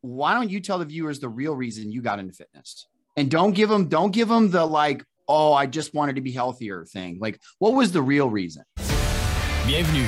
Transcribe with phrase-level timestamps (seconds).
[0.00, 2.86] why don't you tell the viewers the real reason you got into fitness?
[3.16, 6.30] And don't give them, don't give them the like, oh, I just wanted to be
[6.30, 7.18] healthier thing.
[7.20, 8.62] Like, what was the real reason?
[9.66, 10.06] Bienvenue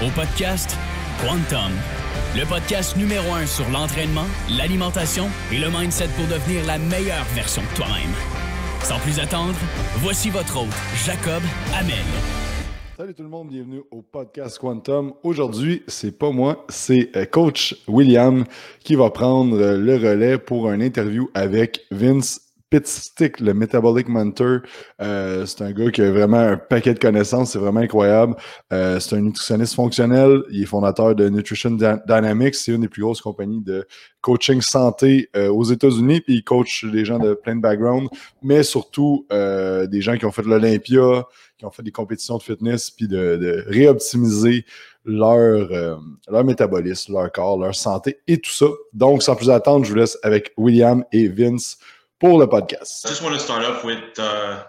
[0.00, 0.76] au podcast
[1.20, 1.72] Quantum,
[2.36, 7.62] le podcast numéro un sur l'entraînement, l'alimentation et le mindset pour devenir la meilleure version
[7.62, 8.14] de toi-même.
[8.82, 9.58] Sans plus attendre,
[9.98, 10.72] voici votre hôte,
[11.04, 11.42] Jacob
[11.74, 12.51] Amel.
[12.98, 15.14] Salut tout le monde, bienvenue au podcast Quantum.
[15.22, 18.44] Aujourd'hui, c'est pas moi, c'est euh, coach William
[18.80, 22.41] qui va prendre euh, le relais pour un interview avec Vince
[22.72, 24.60] Pitstick, le Metabolic Mentor.
[25.02, 28.34] Euh, c'est un gars qui a vraiment un paquet de connaissances, c'est vraiment incroyable.
[28.70, 33.20] c'est un nutritionniste fonctionnel, il est fondateur de Nutrition Dynamics, c'est une des plus grosses
[33.20, 33.86] compagnies de
[34.22, 38.08] coaching santé aux États-Unis, puis il coach des gens de plein de backgrounds,
[38.42, 41.24] mais surtout des gens qui ont fait l'Olympia,
[41.62, 44.64] qui ont fait des compétitions de fitness, puis de, réoptimiser
[45.04, 45.96] leur, euh,
[46.28, 48.66] leur métabolisme, leur corps, leur santé et tout ça.
[48.92, 51.78] Donc, sans plus attendre, je vous laisse avec William et Vince
[52.22, 53.04] pour le podcast.
[53.04, 54.64] I just want to start off with uh,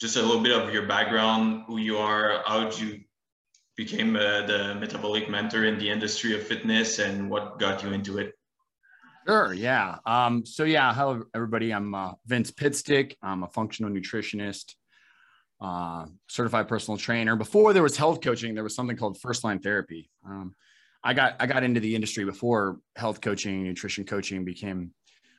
[0.00, 3.00] just a little bit of your background, who you are, how you
[3.76, 8.18] became uh, the metabolic mentor in the industry of fitness, and what got you into
[8.18, 8.34] it.
[9.24, 9.54] Sure.
[9.54, 9.98] Yeah.
[10.04, 11.72] Um, so yeah, hello everybody.
[11.72, 13.14] I'm uh, Vince Pitstick.
[13.22, 14.74] I'm a functional nutritionist
[15.60, 17.36] uh, certified personal trainer.
[17.36, 20.10] Before there was health coaching, there was something called first line therapy.
[20.28, 20.56] Um,
[21.04, 24.90] I got I got into the industry before health coaching, nutrition coaching became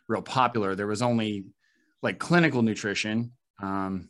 [0.07, 0.73] real popular.
[0.73, 1.45] There was only
[2.01, 3.31] like clinical nutrition,
[3.61, 4.09] um,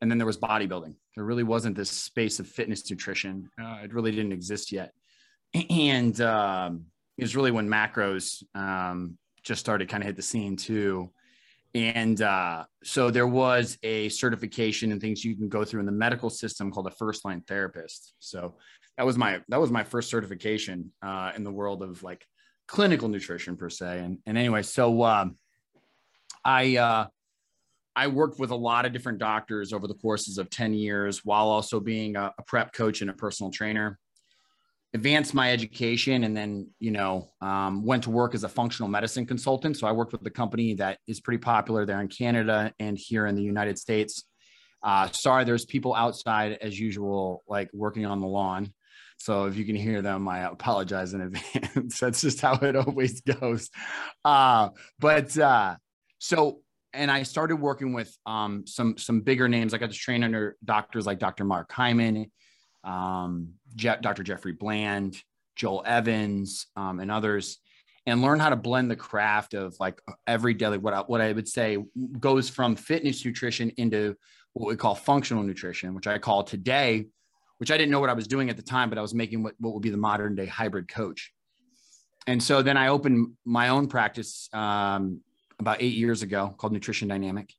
[0.00, 0.94] and then there was bodybuilding.
[1.14, 3.50] There really wasn't this space of fitness nutrition.
[3.60, 4.92] Uh, it really didn't exist yet,
[5.70, 6.86] and um,
[7.16, 11.10] it was really when macros um, just started kind of hit the scene too
[11.74, 15.92] and uh, so there was a certification and things you can go through in the
[15.92, 18.56] medical system called a first line therapist so
[18.96, 22.24] that was my that was my first certification uh, in the world of like
[22.66, 25.36] clinical nutrition per se and, and anyway so um,
[26.48, 27.06] i uh,
[27.94, 31.48] i worked with a lot of different doctors over the courses of 10 years while
[31.48, 33.98] also being a, a prep coach and a personal trainer.
[34.94, 39.26] Advanced my education and then you know um, went to work as a functional medicine
[39.26, 39.76] consultant.
[39.76, 43.26] So i worked with a company that is pretty popular there in canada and here
[43.26, 44.24] in the united states.
[44.82, 48.72] Uh, sorry there's people outside as usual like working on the lawn.
[49.18, 52.00] So if you can hear them i apologize in advance.
[52.00, 53.68] That's just how it always goes.
[54.24, 55.76] Uh, but uh,
[56.18, 56.60] so
[56.92, 60.56] and i started working with um, some some bigger names i got to train under
[60.64, 62.30] doctors like dr mark hyman
[62.84, 64.22] um, Je- Dr.
[64.22, 65.22] Jeffrey Bland,
[65.56, 67.58] Joel Evans, um, and others,
[68.06, 71.32] and learn how to blend the craft of like every daily what I, what I
[71.32, 71.78] would say
[72.18, 74.16] goes from fitness nutrition into
[74.54, 77.06] what we call functional nutrition, which I call today,
[77.58, 79.42] which I didn't know what I was doing at the time, but I was making
[79.42, 81.32] what, what would be the modern day hybrid coach.
[82.26, 85.20] And so then I opened my own practice um,
[85.58, 87.52] about eight years ago called Nutrition Dynamic.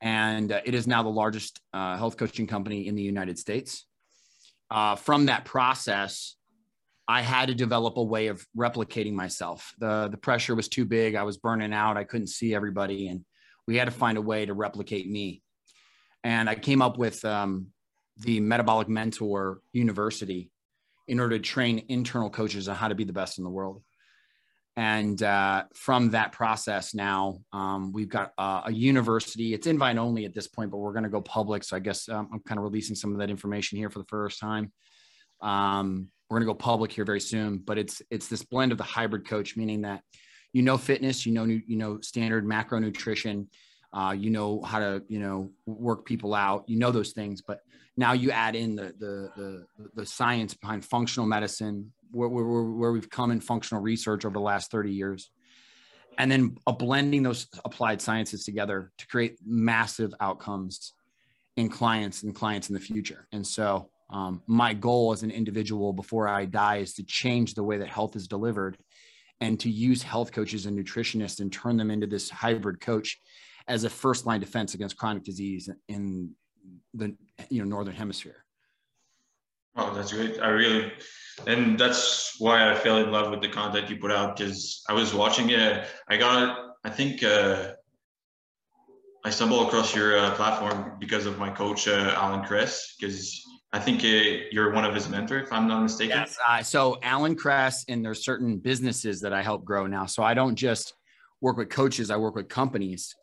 [0.00, 3.86] And uh, it is now the largest uh, health coaching company in the United States
[4.72, 6.34] uh, from that process,
[7.06, 9.74] I had to develop a way of replicating myself.
[9.78, 11.14] The, the pressure was too big.
[11.14, 11.98] I was burning out.
[11.98, 13.08] I couldn't see everybody.
[13.08, 13.22] And
[13.68, 15.42] we had to find a way to replicate me.
[16.24, 17.66] And I came up with um,
[18.16, 20.50] the Metabolic Mentor University
[21.06, 23.82] in order to train internal coaches on how to be the best in the world.
[24.76, 29.52] And uh, from that process, now um, we've got a university.
[29.52, 31.62] It's invite only at this point, but we're going to go public.
[31.62, 34.06] So I guess um, I'm kind of releasing some of that information here for the
[34.06, 34.72] first time.
[35.42, 38.78] Um, we're going to go public here very soon, but it's it's this blend of
[38.78, 40.00] the hybrid coach, meaning that
[40.54, 43.48] you know fitness, you know you know standard macro nutrition,
[43.92, 47.58] uh, you know how to you know work people out, you know those things, but
[47.98, 52.92] now you add in the the the, the science behind functional medicine, where, where, where
[52.92, 55.30] we've come in functional research over the last 30 years.
[56.18, 60.92] And then a blending those applied sciences together to create massive outcomes
[61.56, 63.26] in clients and clients in the future.
[63.32, 67.62] And so um, my goal as an individual before i die is to change the
[67.62, 68.76] way that health is delivered
[69.40, 73.18] and to use health coaches and nutritionists and turn them into this hybrid coach
[73.66, 76.30] as a first line defense against chronic disease in
[76.94, 77.14] the
[77.48, 78.41] you know northern hemisphere
[79.76, 80.38] Oh, that's great.
[80.40, 80.92] I really,
[81.46, 84.92] and that's why I fell in love with the content you put out because I
[84.92, 85.86] was watching it.
[86.08, 87.72] I got, I think, uh,
[89.24, 93.40] I stumbled across your uh, platform because of my coach, uh, Alan Kress, because
[93.72, 96.18] I think uh, you're one of his mentors, if I'm not mistaken.
[96.18, 96.68] Yes.
[96.68, 100.06] So Alan Kress, and there's certain businesses that I help grow now.
[100.06, 100.92] So I don't just
[101.40, 103.14] work with coaches; I work with companies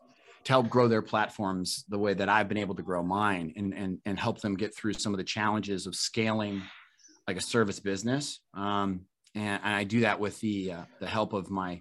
[0.49, 3.71] to help grow their platforms the way that I've been able to grow mine and,
[3.71, 6.63] and, and help them get through some of the challenges of scaling
[7.27, 8.39] like a service business.
[8.55, 9.01] Um,
[9.35, 11.79] and, and, I do that with the, uh, the help of my,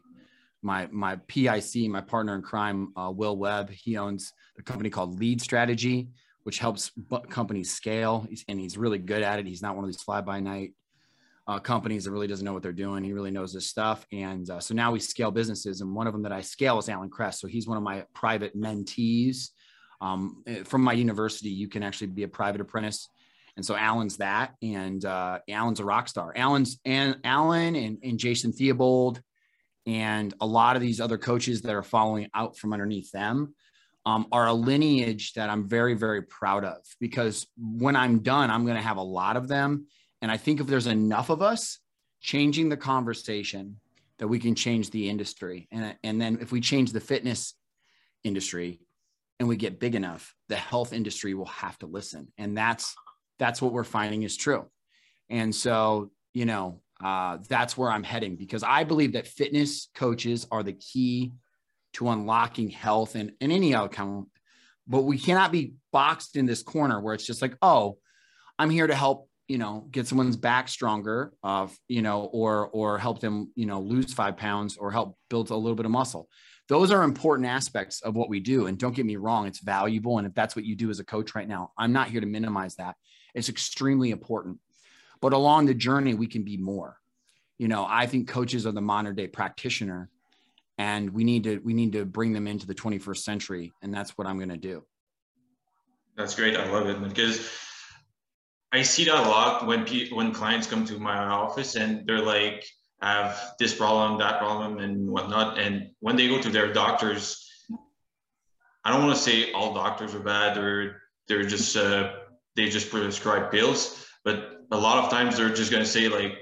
[0.61, 3.71] my my PIC, my partner in crime, uh, Will Webb.
[3.71, 6.11] He owns a company called Lead Strategy,
[6.43, 6.93] which helps
[7.31, 9.47] companies scale, he's, and he's really good at it.
[9.47, 10.75] He's not one of these fly by night
[11.49, 13.03] uh, companies that really doesn't know what they're doing.
[13.03, 15.81] He really knows this stuff, and uh, so now we scale businesses.
[15.81, 17.41] And one of them that I scale is Alan Kress.
[17.41, 19.49] So he's one of my private mentees
[20.01, 21.49] um, eh, from my university.
[21.49, 23.09] You can actually be a private apprentice.
[23.57, 26.33] And so Alan's that, and uh, Alan's a rock star.
[26.37, 29.21] Alan's and Alan and, and Jason Theobald
[29.85, 33.55] and a lot of these other coaches that are following out from underneath them
[34.05, 38.65] um, are a lineage that I'm very, very proud of because when I'm done, I'm
[38.65, 39.87] going to have a lot of them.
[40.23, 41.79] And I think if there's enough of us
[42.21, 43.77] changing the conversation,
[44.19, 45.69] that we can change the industry.
[45.71, 47.55] And, and then if we change the fitness
[48.25, 48.81] industry
[49.39, 52.29] and we get big enough, the health industry will have to listen.
[52.37, 52.95] And that's
[53.39, 54.67] that's what we're finding is true.
[55.31, 60.49] And so, you know, uh, that's where I'm heading because I believe that fitness coaches
[60.51, 61.35] are the key
[61.95, 64.27] to unlocking health and, and any outcome.
[64.89, 67.99] But we cannot be boxed in this corner where it's just like, oh,
[68.59, 72.99] I'm here to help, you know, get someone's back stronger, uh, you know, or or
[72.99, 76.29] help them, you know, lose five pounds or help build a little bit of muscle.
[76.69, 78.67] Those are important aspects of what we do.
[78.67, 80.19] And don't get me wrong, it's valuable.
[80.19, 82.27] And if that's what you do as a coach right now, I'm not here to
[82.27, 82.95] minimize that.
[83.35, 84.59] It's extremely important
[85.21, 86.97] but along the journey we can be more
[87.59, 90.11] you know i think coaches are the modern day practitioner
[90.79, 94.17] and we need to we need to bring them into the 21st century and that's
[94.17, 94.83] what i'm going to do
[96.17, 97.51] that's great i love it because
[98.73, 102.23] i see that a lot when pe- when clients come to my office and they're
[102.23, 102.65] like
[103.01, 107.49] I have this problem that problem and whatnot and when they go to their doctors
[108.85, 112.13] i don't want to say all doctors are bad or they're just uh,
[112.57, 116.35] they just prescribe pills but a lot of times they're just going to say like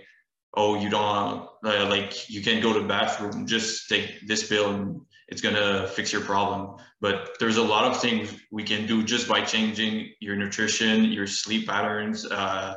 [0.54, 4.74] oh you don't uh, like you can't go to the bathroom just take this pill
[4.74, 6.76] and it's going to fix your problem.
[7.00, 11.26] But there's a lot of things we can do just by changing your nutrition your
[11.26, 12.74] sleep patterns uh,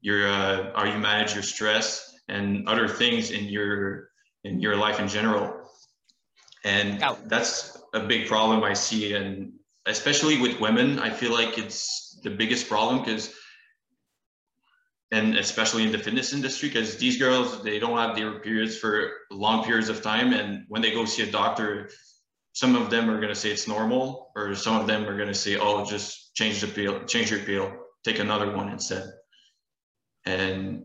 [0.00, 4.08] your uh, how you manage your stress and other things in your
[4.44, 5.68] in your life in general.
[6.64, 9.14] And that's a big problem i see.
[9.14, 9.52] And
[9.86, 13.34] especially with women i feel like it's the biggest problem because
[15.12, 19.12] and especially in the fitness industry because these girls they don't have their periods for
[19.30, 21.90] long periods of time and when they go see a doctor
[22.54, 25.28] some of them are going to say it's normal or some of them are going
[25.28, 27.70] to say oh just change the pill change your pill
[28.04, 29.04] take another one instead.
[30.24, 30.84] And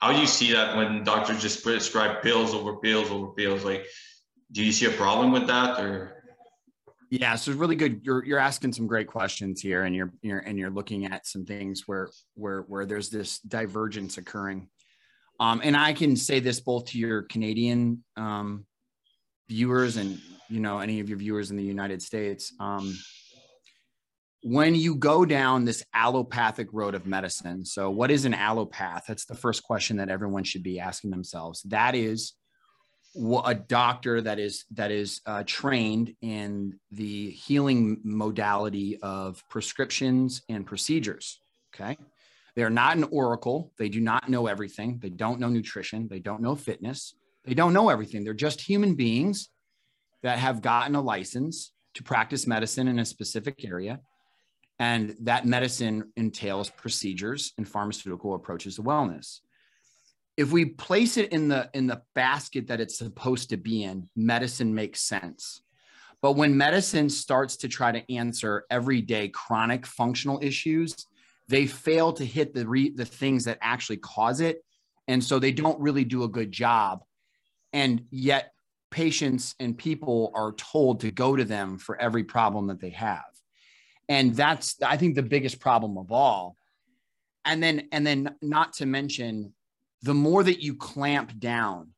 [0.00, 3.64] how do you see that when doctors just prescribe pills over pills over pills?
[3.64, 3.86] Like
[4.52, 6.13] do you see a problem with that or
[7.10, 8.00] yeah, so really good.
[8.04, 11.44] You're you're asking some great questions here, and you're you're and you're looking at some
[11.44, 14.68] things where where where there's this divergence occurring.
[15.40, 18.66] Um, and I can say this both to your Canadian um,
[19.48, 22.52] viewers and you know any of your viewers in the United States.
[22.60, 22.96] Um,
[24.42, 29.06] when you go down this allopathic road of medicine, so what is an allopath?
[29.08, 31.62] That's the first question that everyone should be asking themselves.
[31.62, 32.34] That is
[33.44, 40.66] a doctor that is that is uh, trained in the healing modality of prescriptions and
[40.66, 41.40] procedures
[41.74, 41.96] okay?
[42.54, 43.72] They are not an oracle.
[43.78, 44.98] They do not know everything.
[45.02, 46.08] They don't know nutrition.
[46.08, 47.14] They don't know fitness.
[47.44, 48.24] They don't know everything.
[48.24, 49.48] They're just human beings
[50.22, 54.00] that have gotten a license to practice medicine in a specific area
[54.78, 59.40] and that medicine entails procedures and pharmaceutical approaches to wellness
[60.36, 64.08] if we place it in the in the basket that it's supposed to be in
[64.16, 65.62] medicine makes sense.
[66.22, 71.06] But when medicine starts to try to answer everyday chronic functional issues
[71.48, 74.64] they fail to hit the re, the things that actually cause it.
[75.08, 77.04] And so they don't really do a good job.
[77.72, 78.52] And yet
[78.90, 83.24] patients and people are told to go to them for every problem that they have.
[84.08, 86.56] And that's i think the biggest problem of all.
[87.44, 89.52] And then and then not to mention
[90.04, 91.88] the more that you clamp down,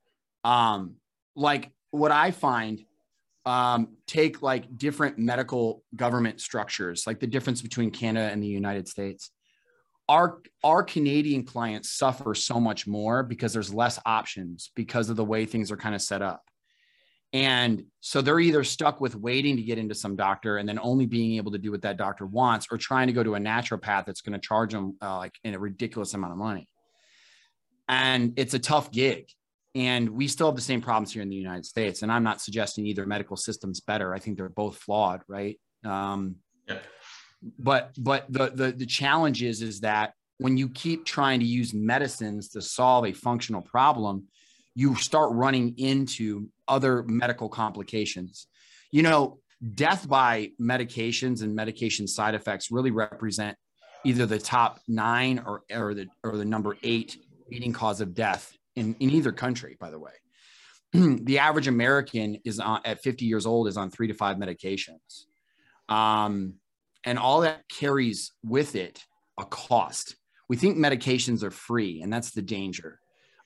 [0.44, 0.94] um,
[1.34, 2.84] like what I find,
[3.44, 8.86] um, take like different medical government structures, like the difference between Canada and the United
[8.86, 9.32] States.
[10.08, 15.24] Our our Canadian clients suffer so much more because there's less options because of the
[15.24, 16.44] way things are kind of set up.
[17.32, 21.06] And so they're either stuck with waiting to get into some doctor and then only
[21.06, 24.06] being able to do what that doctor wants, or trying to go to a naturopath
[24.06, 26.68] that's going to charge them uh, like in a ridiculous amount of money
[27.88, 29.28] and it's a tough gig
[29.74, 32.40] and we still have the same problems here in the united states and i'm not
[32.40, 36.36] suggesting either medical system's better i think they're both flawed right um,
[36.68, 36.78] yeah.
[37.58, 41.72] but but the, the the challenge is is that when you keep trying to use
[41.72, 44.26] medicines to solve a functional problem
[44.76, 48.46] you start running into other medical complications.
[48.92, 49.38] You know,
[49.74, 53.56] death by medications and medication side effects really represent
[54.04, 57.16] either the top nine or, or the or the number eight
[57.50, 60.12] leading cause of death in, in either country, by the way.
[60.92, 65.26] the average American is on, at 50 years old is on three to five medications.
[65.88, 66.54] Um,
[67.04, 69.04] and all that carries with it
[69.38, 70.16] a cost.
[70.48, 73.00] We think medications are free, and that's the danger.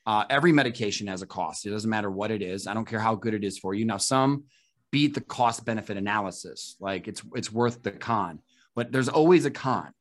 [0.05, 1.65] Uh, every medication has a cost.
[1.65, 2.65] It doesn't matter what it is.
[2.65, 3.85] I don't care how good it is for you.
[3.85, 4.45] Now, some
[4.91, 8.39] beat the cost benefit analysis, like it's it's worth the con,
[8.75, 9.91] but there's always a con.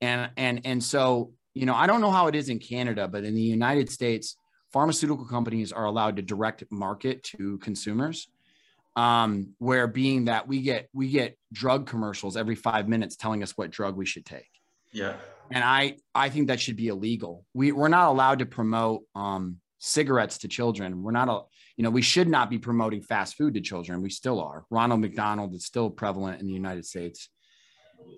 [0.00, 3.24] And and and so you know, I don't know how it is in Canada, but
[3.24, 4.36] in the United States,
[4.72, 8.28] pharmaceutical companies are allowed to direct market to consumers.
[8.96, 13.56] Um, where being that we get we get drug commercials every five minutes telling us
[13.56, 14.48] what drug we should take.
[14.92, 15.16] Yeah.
[15.50, 17.44] And I I think that should be illegal.
[17.54, 21.02] We we're not allowed to promote um, cigarettes to children.
[21.02, 21.40] We're not a
[21.76, 24.00] you know we should not be promoting fast food to children.
[24.00, 24.64] We still are.
[24.70, 27.28] Ronald McDonald is still prevalent in the United States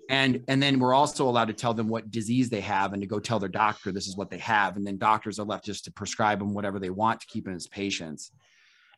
[0.09, 3.07] and and then we're also allowed to tell them what disease they have and to
[3.07, 4.77] go tell their doctor this is what they have.
[4.77, 7.55] And then doctors are left just to prescribe them whatever they want to keep them
[7.55, 8.31] as patients.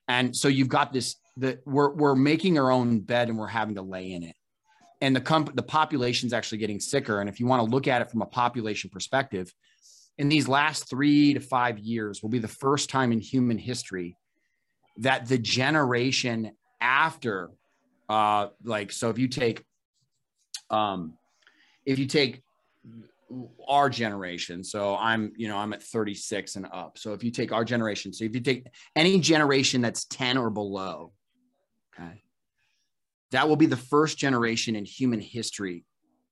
[0.07, 3.75] And so you've got this that we're, we're making our own bed and we're having
[3.75, 4.35] to lay in it.
[5.01, 7.21] And the comp- the population's actually getting sicker.
[7.21, 9.53] And if you want to look at it from a population perspective
[10.19, 14.17] in these last three to five years will be the first time in human history
[14.97, 17.49] that the generation after
[18.09, 19.63] uh like so if you take
[20.69, 21.13] um,
[21.85, 22.41] if you take
[23.67, 26.97] our generation, so I'm, you know, I'm at 36 and up.
[26.97, 30.49] So if you take our generation, so if you take any generation that's 10 or
[30.49, 31.13] below,
[31.93, 32.23] okay,
[33.31, 35.85] that will be the first generation in human history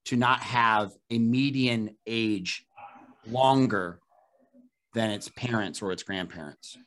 [0.06, 2.65] to not have a median age
[3.29, 4.00] longer
[4.94, 6.77] than its parents or its grandparents.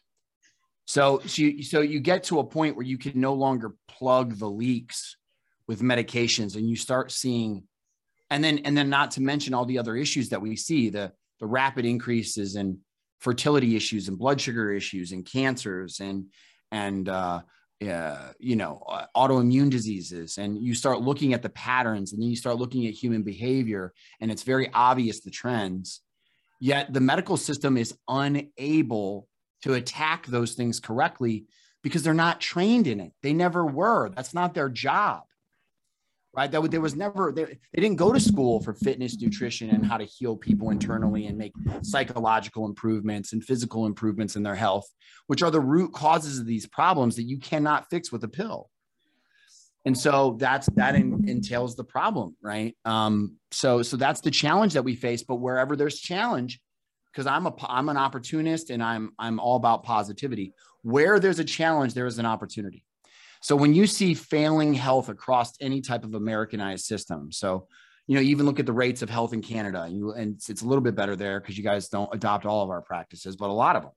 [0.86, 4.36] So, so you, so you get to a point where you can no longer plug
[4.38, 5.16] the leaks
[5.70, 7.62] with medications and you start seeing
[8.28, 11.12] and then and then not to mention all the other issues that we see the
[11.38, 12.76] the rapid increases in
[13.20, 16.24] fertility issues and blood sugar issues and cancers and
[16.72, 17.40] and uh,
[17.88, 20.38] uh, you know uh, autoimmune diseases.
[20.38, 23.92] And you start looking at the patterns and then you start looking at human behavior
[24.20, 26.00] and it's very obvious the trends.
[26.58, 29.28] Yet the medical system is unable
[29.62, 31.46] to attack those things correctly
[31.84, 33.12] because they're not trained in it.
[33.22, 34.08] They never were.
[34.08, 35.22] That's not their job
[36.32, 36.50] right?
[36.50, 39.96] That there was never they, they didn't go to school for fitness, nutrition, and how
[39.96, 44.88] to heal people internally and make psychological improvements and physical improvements in their health,
[45.26, 48.70] which are the root causes of these problems that you cannot fix with a pill.
[49.84, 52.76] And so that's that in, entails the problem, right?
[52.84, 55.22] Um, so so that's the challenge that we face.
[55.22, 56.60] But wherever there's challenge,
[57.12, 60.52] because I'm a I'm an opportunist and I'm I'm all about positivity.
[60.82, 62.84] Where there's a challenge, there is an opportunity.
[63.40, 67.68] So when you see failing health across any type of Americanized system, so
[68.06, 70.62] you know, even look at the rates of health in Canada, you, and it's, it's
[70.62, 73.50] a little bit better there because you guys don't adopt all of our practices, but
[73.50, 73.92] a lot of them.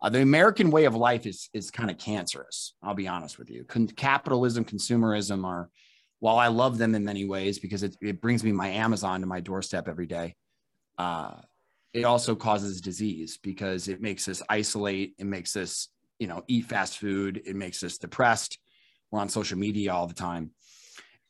[0.00, 2.74] Uh, the American way of life is is kind of cancerous.
[2.82, 3.64] I'll be honest with you.
[3.64, 5.70] Con- capitalism, consumerism are,
[6.18, 9.26] while I love them in many ways because it, it brings me my Amazon to
[9.26, 10.34] my doorstep every day.
[10.98, 11.34] Uh,
[11.92, 15.14] it also causes disease because it makes us isolate.
[15.18, 15.88] It makes us,
[16.22, 17.42] you know, eat fast food.
[17.44, 18.58] It makes us depressed.
[19.10, 20.52] We're on social media all the time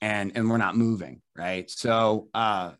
[0.02, 1.70] and and we're not moving right?
[1.70, 2.72] So uh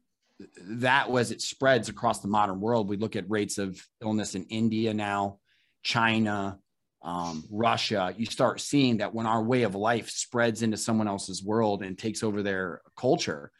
[0.62, 2.88] that was it spreads across the modern world.
[2.88, 5.38] We look at rates of illness in india now
[5.82, 6.58] china
[7.04, 8.14] um, russia.
[8.16, 11.98] You start seeing that when our way of life spreads into someone else's world and
[11.98, 13.50] takes over their culture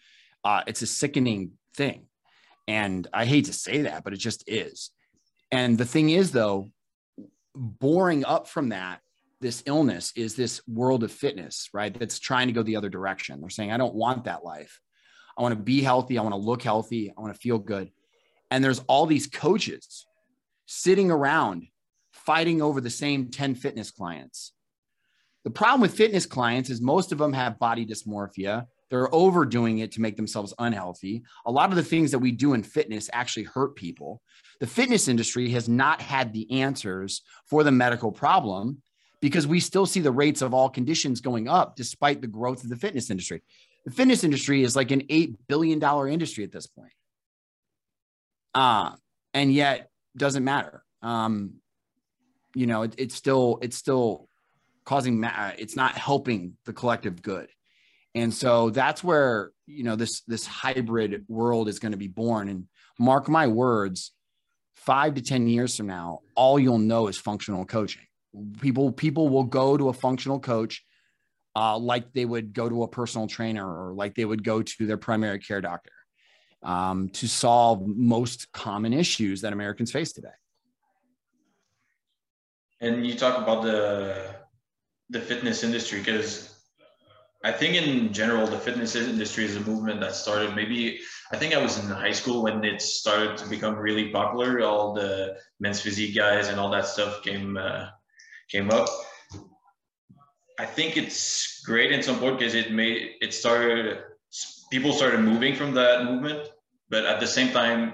[0.45, 2.07] uh, it's a sickening thing.
[2.69, 4.91] And i hate to say that but it just is.
[5.51, 6.71] And the thing is though
[7.55, 9.01] boring up from that
[9.43, 11.99] this illness is this world of fitness, right?
[11.99, 13.41] That's trying to go the other direction.
[13.41, 14.81] They're saying, I don't want that life.
[15.37, 16.17] I want to be healthy.
[16.17, 17.13] I want to look healthy.
[17.17, 17.91] I want to feel good.
[18.51, 20.07] And there's all these coaches
[20.67, 21.67] sitting around
[22.13, 24.53] fighting over the same 10 fitness clients.
[25.45, 28.67] The problem with fitness clients is most of them have body dysmorphia.
[28.93, 31.23] They're overdoing it to make themselves unhealthy.
[31.47, 34.21] A lot of the things that we do in fitness actually hurt people.
[34.61, 38.83] The fitness industry has not had the answers for the medical problem
[39.23, 42.69] because we still see the rates of all conditions going up despite the growth of
[42.69, 43.41] the fitness industry.
[43.87, 45.83] The fitness industry is like an $8 billion
[46.13, 46.93] industry at this point.
[48.55, 48.91] Uh,
[49.33, 50.85] and yet doesn't matter.
[51.01, 51.55] Um,
[52.55, 54.29] you know, it, it's still, it's still
[54.85, 57.49] causing, ma- it's not helping the collective good.
[58.15, 62.49] And so that's where, you know, this, this hybrid world is going to be born.
[62.49, 62.67] And
[62.99, 64.13] mark my words,
[64.75, 68.03] five to 10 years from now, all you'll know is functional coaching.
[68.61, 70.85] People, people will go to a functional coach
[71.55, 74.87] uh, like they would go to a personal trainer or like they would go to
[74.87, 75.93] their primary care doctor
[76.63, 80.29] um, to solve most common issues that Americans face today.
[82.81, 84.35] And you talk about the
[85.11, 86.52] the fitness industry because
[87.45, 91.01] I think in general the fitness industry is a movement that started maybe
[91.33, 94.61] I think I was in high school when it started to become really popular.
[94.61, 97.87] All the men's physique guys and all that stuff came uh,
[98.49, 98.89] came up.
[100.59, 103.99] I think it's great in some because it made it started
[104.71, 106.49] people started moving from that movement,
[106.89, 107.93] but at the same time,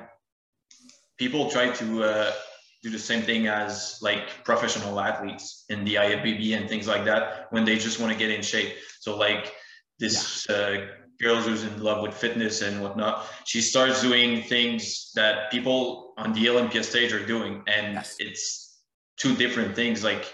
[1.18, 2.32] people try to uh,
[2.82, 7.48] do the same thing as like professional athletes in the IFBB and things like that
[7.50, 8.74] when they just want to get in shape.
[9.00, 9.52] So like
[9.98, 10.56] this yeah.
[10.56, 10.86] uh,
[11.20, 16.32] girl who's in love with fitness and whatnot, she starts doing things that people on
[16.32, 18.16] the Olympia stage are doing, and yes.
[18.18, 18.80] it's
[19.16, 20.04] two different things.
[20.04, 20.32] Like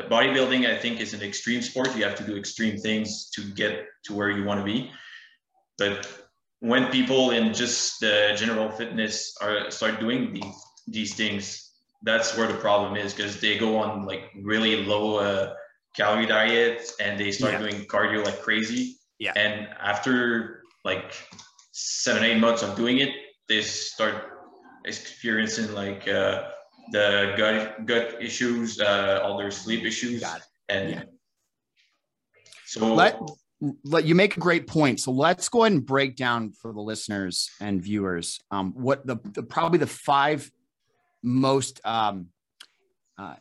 [0.00, 1.94] bodybuilding, I think, is an extreme sport.
[1.96, 4.90] You have to do extreme things to get to where you want to be.
[5.78, 6.08] But
[6.60, 10.54] when people in just the general fitness are start doing these
[10.86, 11.71] these things,
[12.02, 15.54] that's where the problem is because they go on like really low uh,
[15.94, 17.58] calorie diets and they start yeah.
[17.58, 18.96] doing cardio like crazy.
[19.18, 19.32] Yeah.
[19.36, 21.14] And after like
[21.72, 23.10] seven, eight months of doing it,
[23.48, 24.24] they start
[24.84, 26.48] experiencing like uh,
[26.90, 30.24] the gut gut issues, uh, all their sleep issues,
[30.68, 31.02] and yeah.
[32.66, 33.20] so let
[33.84, 35.00] let you make a great point.
[35.00, 39.18] So let's go ahead and break down for the listeners and viewers um, what the,
[39.22, 40.50] the probably the five
[41.22, 42.28] most um,
[43.18, 43.36] uh,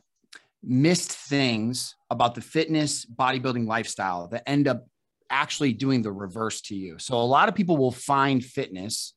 [0.64, 4.86] missed things about the fitness bodybuilding lifestyle that end up
[5.30, 7.00] actually doing the reverse to you.
[7.00, 9.14] So a lot of people will find fitness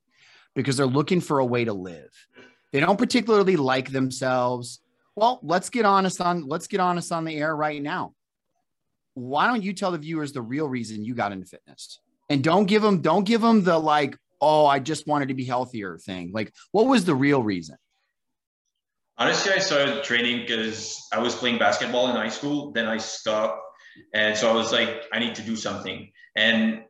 [0.55, 2.11] because they're looking for a way to live.
[2.73, 4.81] They don't particularly like themselves.
[5.17, 8.15] Well, let's get honest on let's get honest on the air right now.
[9.15, 12.01] Why don't you tell the viewers the real reason you got into fitness?
[12.31, 15.45] And don't give them don't give them the like, "Oh, I just wanted to be
[15.45, 16.33] healthier" thing.
[16.33, 17.77] Like, what was the real reason?
[19.17, 22.73] Honestly, I started training because I was playing basketball in high school.
[22.73, 23.61] Then I stopped.
[24.13, 26.11] And so I was like, I need to do something.
[26.35, 26.83] And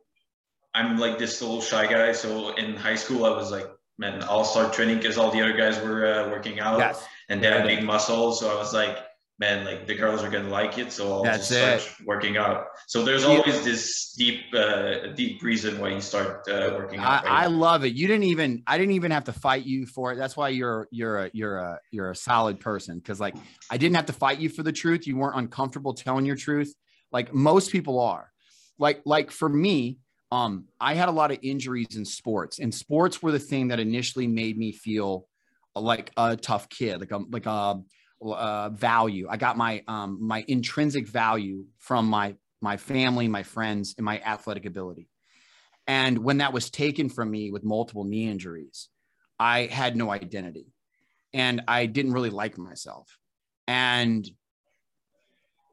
[0.73, 2.13] I'm like this little shy guy.
[2.13, 5.55] So in high school, I was like, man, I'll start training because all the other
[5.55, 7.05] guys were uh, working out yes.
[7.29, 8.39] and they had big muscles.
[8.39, 8.97] So I was like,
[9.37, 12.05] man, like the girls are gonna like it, so I'll That's just start it.
[12.05, 12.67] working out.
[12.87, 17.25] So there's always this deep, uh, deep reason why you start uh, working out.
[17.25, 17.93] I, I, love it.
[17.93, 20.15] You didn't even, I didn't even have to fight you for it.
[20.15, 23.01] That's why you're, you're a, you're a, you're a solid person.
[23.01, 23.35] Cause like
[23.69, 25.05] I didn't have to fight you for the truth.
[25.05, 26.73] You weren't uncomfortable telling your truth.
[27.11, 28.31] Like most people are.
[28.77, 29.99] Like, like for me,
[30.31, 33.79] um, I had a lot of injuries in sports, and sports were the thing that
[33.79, 35.27] initially made me feel
[35.75, 37.79] like a tough kid, like a like a
[38.21, 39.27] uh, value.
[39.29, 44.19] I got my um, my intrinsic value from my my family, my friends, and my
[44.19, 45.07] athletic ability.
[45.87, 48.89] And when that was taken from me with multiple knee injuries,
[49.39, 50.67] I had no identity,
[51.33, 53.17] and I didn't really like myself.
[53.67, 54.27] And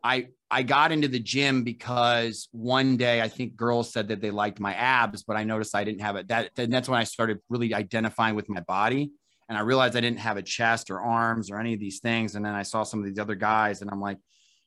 [0.04, 4.30] I I got into the gym because one day I think girls said that they
[4.30, 6.28] liked my abs, but I noticed I didn't have it.
[6.28, 9.12] That and that's when I started really identifying with my body
[9.48, 12.34] and I realized I didn't have a chest or arms or any of these things.
[12.34, 14.18] And then I saw some of these other guys, and I'm like,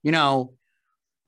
[0.04, 0.54] you know,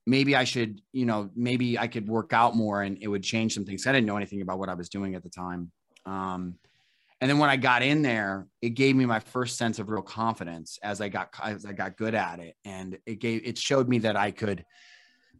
[0.06, 3.54] maybe I should, you know, maybe I could work out more and it would change
[3.54, 3.86] some things.
[3.86, 5.72] I didn't know anything about what I was doing at the time.
[6.06, 6.56] Um,
[7.20, 10.04] and then when I got in there, it gave me my first sense of real
[10.04, 13.90] confidence as I got as I got good at it, and it gave it showed
[13.90, 14.64] me that I could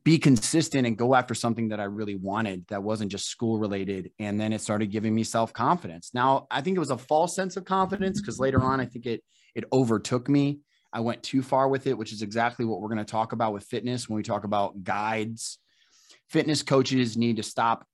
[0.08, 4.10] be consistent and go after something that I really wanted that wasn't just school related.
[4.20, 6.12] And then it started giving me self confidence.
[6.14, 9.06] Now, I think it was a false sense of confidence because later on, I think
[9.06, 9.22] it
[9.54, 10.62] it overtook me.
[10.94, 13.52] I went too far with it, which is exactly what we're going to talk about
[13.52, 15.60] with fitness when we talk about guides.
[16.30, 17.86] Fitness coaches need to stop.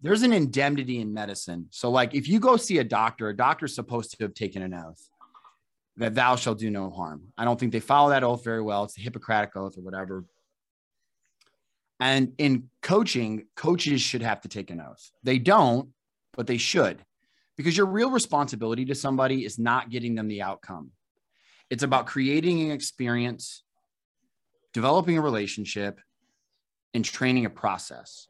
[0.00, 1.66] There's an indemnity in medicine.
[1.70, 4.74] So, like, if you go see a doctor, a doctor's supposed to have taken an
[4.74, 5.08] oath
[5.96, 7.32] that thou shalt do no harm.
[7.36, 8.84] I don't think they follow that oath very well.
[8.84, 10.24] It's the Hippocratic oath or whatever.
[12.02, 15.12] And in coaching, coaches should have to take an oath.
[15.22, 15.90] They don't,
[16.32, 16.98] but they should,
[17.56, 20.90] because your real responsibility to somebody is not getting them the outcome.
[21.70, 23.62] It's about creating an experience,
[24.72, 26.00] developing a relationship,
[26.92, 28.26] and training a process.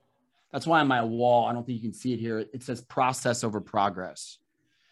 [0.52, 2.40] That's why on my wall, I don't think you can see it here.
[2.40, 4.37] It says process over progress.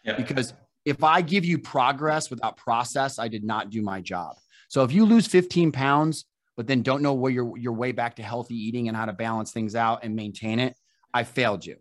[0.03, 0.17] Yeah.
[0.17, 4.37] Because if I give you progress without process, I did not do my job.
[4.69, 6.25] So if you lose 15 pounds,
[6.57, 9.13] but then don't know where your your way back to healthy eating and how to
[9.13, 10.75] balance things out and maintain it,
[11.13, 11.77] I failed you.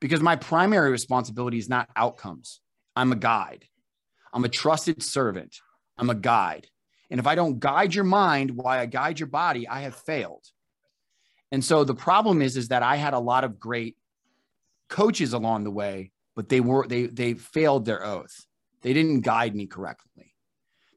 [0.00, 2.60] Because my primary responsibility is not outcomes.
[2.96, 3.66] I'm a guide.
[4.32, 5.56] I'm a trusted servant.
[5.98, 6.66] I'm a guide.
[7.10, 10.44] And if I don't guide your mind while I guide your body, I have failed.
[11.52, 13.96] And so the problem is, is that I had a lot of great
[14.88, 18.46] coaches along the way, but they were they they failed their oath.
[18.82, 20.29] They didn't guide me correctly.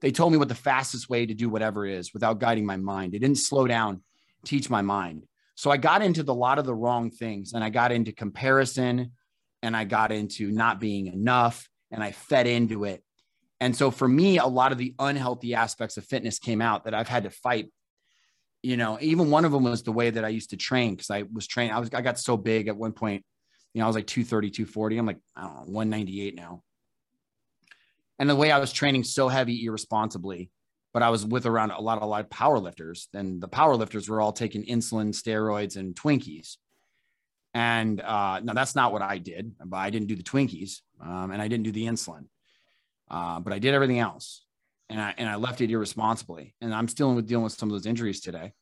[0.04, 3.13] They told me what the fastest way to do whatever is without guiding my mind.
[3.13, 4.04] They didn't slow down,
[4.46, 5.24] teach my mind.
[5.56, 8.12] So I got into the, a lot of the wrong things and I got into
[8.12, 9.13] comparison
[9.62, 13.02] and I got into not being enough and I fed into it.
[13.62, 16.94] And so for me, a lot of the unhealthy aspects of fitness came out that
[16.94, 17.72] I've had to fight.
[18.62, 21.12] You know, even one of them was the way that I used to train because
[21.12, 21.72] I was trained.
[21.72, 23.24] I was I got so big at one point.
[23.74, 24.98] You know, I was like 230, 240.
[24.98, 26.62] I'm like, I don't know, 198 now.
[28.19, 30.52] And the way I was training so heavy irresponsibly,
[30.93, 33.08] but I was with around a lot, a lot of power lifters.
[33.13, 36.58] And the power lifters were all taking insulin, steroids, and Twinkies.
[37.54, 39.54] And uh, now that's not what I did.
[39.63, 42.26] But I didn't do the Twinkies, um, and I didn't do the insulin,
[43.10, 44.45] uh, but I did everything else.
[44.89, 46.56] And I and I left it irresponsibly.
[46.62, 48.54] And I'm still dealing with some of those injuries today.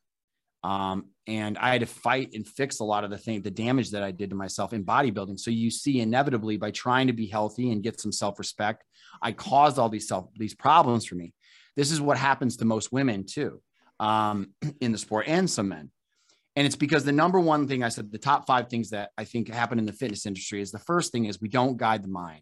[0.64, 3.92] Um, and I had to fight and fix a lot of the thing, the damage
[3.92, 5.40] that I did to myself in bodybuilding.
[5.40, 8.84] So you see, inevitably, by trying to be healthy and get some self-respect,
[9.22, 11.34] I caused all these self these problems for me.
[11.76, 13.62] This is what happens to most women too,
[14.00, 15.92] um, in the sport and some men.
[16.56, 19.24] And it's because the number one thing I said, the top five things that I
[19.24, 22.10] think happen in the fitness industry is the first thing is we don't guide the
[22.10, 22.42] mind.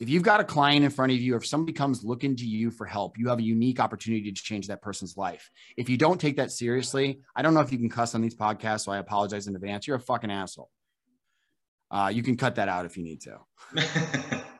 [0.00, 2.70] If you've got a client in front of you, if somebody comes looking to you
[2.70, 5.50] for help, you have a unique opportunity to change that person's life.
[5.76, 8.34] If you don't take that seriously, I don't know if you can cuss on these
[8.34, 9.86] podcasts, so I apologize in advance.
[9.86, 10.70] You're a fucking asshole.
[11.90, 13.38] Uh, you can cut that out if you need to.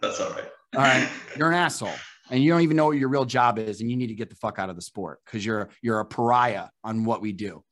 [0.02, 0.48] That's all right.
[0.76, 1.08] All right.
[1.36, 1.94] You're an asshole
[2.30, 4.30] and you don't even know what your real job is and you need to get
[4.30, 7.62] the fuck out of the sport because you're you're a pariah on what we do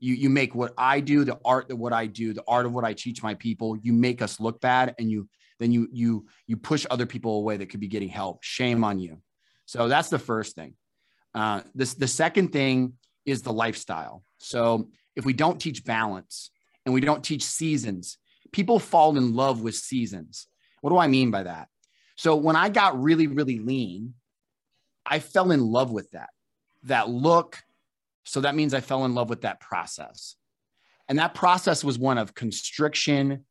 [0.00, 2.72] you you make what i do the art of what i do the art of
[2.72, 5.28] what i teach my people you make us look bad and you
[5.60, 8.42] then you you you push other people away that could be getting help.
[8.42, 9.22] Shame on you.
[9.66, 10.74] So that's the first thing.
[11.32, 12.94] Uh, this the second thing
[13.24, 14.24] is the lifestyle.
[14.38, 16.50] So if we don't teach balance
[16.84, 18.18] and we don't teach seasons
[18.52, 20.46] people fall in love with seasons.
[20.80, 21.68] What do i mean by that?
[22.16, 24.14] So when I got really, really lean,
[25.06, 26.30] I fell in love with that,
[26.84, 27.58] that look.
[28.24, 30.36] So that means I fell in love with that process.
[31.08, 33.44] And that process was one of constriction,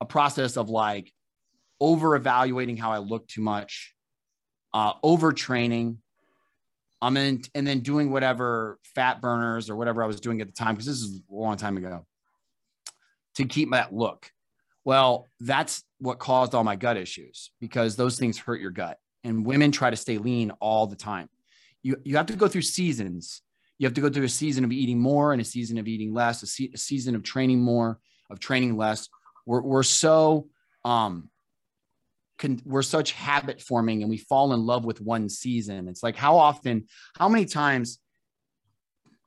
[0.00, 1.12] a process of like
[1.80, 3.94] over evaluating how I look too much,
[4.72, 5.96] uh, overtraining,
[7.02, 10.52] um, and, and then doing whatever fat burners or whatever I was doing at the
[10.52, 12.06] time, because this is a long time ago,
[13.36, 14.30] to keep that look.
[14.84, 18.98] Well, that's what caused all my gut issues because those things hurt your gut.
[19.24, 21.28] And women try to stay lean all the time.
[21.82, 23.42] You, you have to go through seasons.
[23.78, 26.14] You have to go through a season of eating more and a season of eating
[26.14, 27.98] less, a, se- a season of training more,
[28.30, 29.08] of training less.
[29.44, 30.48] We're, we're so,
[30.84, 31.28] um,
[32.38, 35.88] can, we're such habit forming and we fall in love with one season.
[35.88, 36.86] It's like how often,
[37.18, 37.98] how many times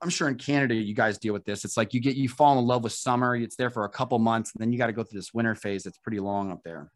[0.01, 1.65] I'm sure in Canada you guys deal with this.
[1.65, 3.35] It's like you get you fall in love with summer.
[3.35, 5.55] It's there for a couple months, and then you got to go through this winter
[5.55, 6.91] phase that's pretty long up there.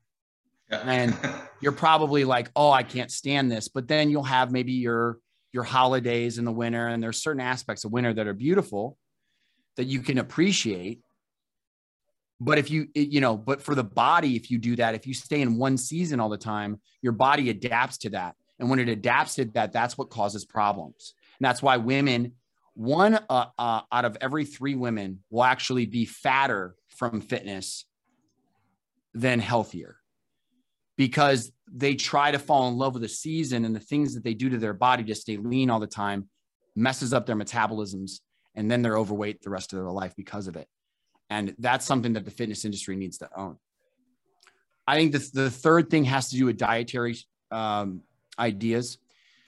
[0.71, 0.79] Yeah.
[0.85, 1.17] and
[1.61, 3.67] you're probably like, oh, I can't stand this.
[3.67, 5.19] But then you'll have maybe your
[5.51, 8.97] your holidays in the winter, and there's certain aspects of winter that are beautiful
[9.75, 11.01] that you can appreciate.
[12.39, 15.13] But if you you know, but for the body, if you do that, if you
[15.13, 18.35] stay in one season all the time, your body adapts to that.
[18.59, 21.13] And when it adapts to that, that's what causes problems.
[21.39, 22.33] And that's why women
[22.75, 27.85] one uh, uh, out of every three women will actually be fatter from fitness
[29.13, 29.97] than healthier
[30.97, 34.33] because they try to fall in love with the season and the things that they
[34.33, 36.27] do to their body to stay lean all the time
[36.75, 38.19] messes up their metabolisms
[38.55, 40.67] and then they're overweight the rest of their life because of it
[41.29, 43.57] and that's something that the fitness industry needs to own
[44.87, 47.17] i think the, the third thing has to do with dietary
[47.51, 48.01] um,
[48.39, 48.97] ideas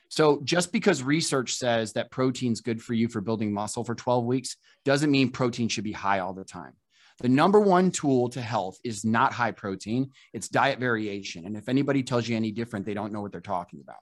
[0.10, 4.26] so just because research says that protein's good for you for building muscle for 12
[4.26, 6.74] weeks doesn't mean protein should be high all the time.
[7.20, 11.46] The number one tool to health is not high protein, it's diet variation.
[11.46, 13.98] And if anybody tells you any different, they don't know what they're talking about.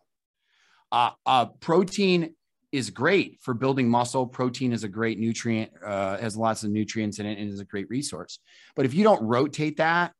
[0.91, 2.35] Uh, uh, protein
[2.73, 4.27] is great for building muscle.
[4.27, 7.65] Protein is a great nutrient, uh, has lots of nutrients in it, and is a
[7.65, 8.39] great resource.
[8.75, 10.11] But if you don't rotate that,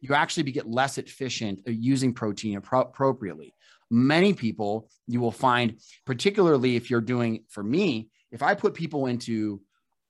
[0.00, 3.54] you actually get less efficient using protein appropriately
[3.92, 9.06] many people you will find, particularly if you're doing, for me, if I put people
[9.06, 9.60] into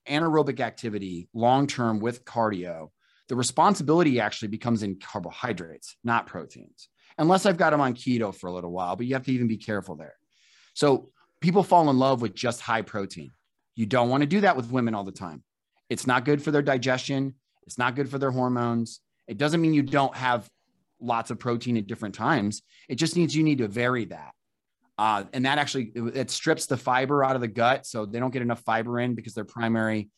[0.08, 2.90] anaerobic activity long term with cardio,
[3.28, 6.88] the responsibility actually becomes in carbohydrates, not proteins,
[7.18, 9.48] unless I've got them on keto for a little while, but you have to even
[9.48, 10.14] be careful there.
[10.74, 11.10] So
[11.42, 13.30] people fall in love with just high protein.
[13.74, 15.42] You don't want to do that with women all the time.
[15.90, 17.34] It's not good for their digestion.
[17.66, 19.00] It's not good for their hormones.
[19.28, 20.48] It doesn't mean you don't have
[21.00, 22.62] lots of protein at different times.
[22.88, 24.32] It just means you need to vary that.
[24.98, 28.30] Uh, and that actually it, strips the fiber out of the gut, so they don't
[28.30, 30.10] get enough fiber in because their primary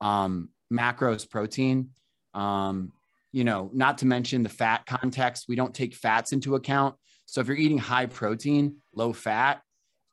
[0.00, 1.90] um, macros protein.
[2.34, 2.92] Um,
[3.32, 5.46] you know, not to mention the fat context.
[5.48, 6.96] We don't take fats into account.
[7.26, 9.62] So if you're eating high protein, low fat,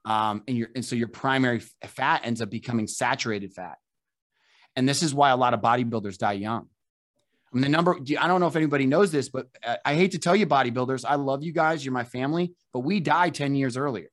[0.07, 3.77] um, and your and so your primary fat ends up becoming saturated fat,
[4.77, 6.67] and this is why a lot of bodybuilders die young.
[7.51, 9.47] I mean, the number, I don't know if anybody knows this, but
[9.85, 11.83] I hate to tell you, bodybuilders, I love you guys.
[11.83, 14.09] You're my family, but we die 10 years earlier.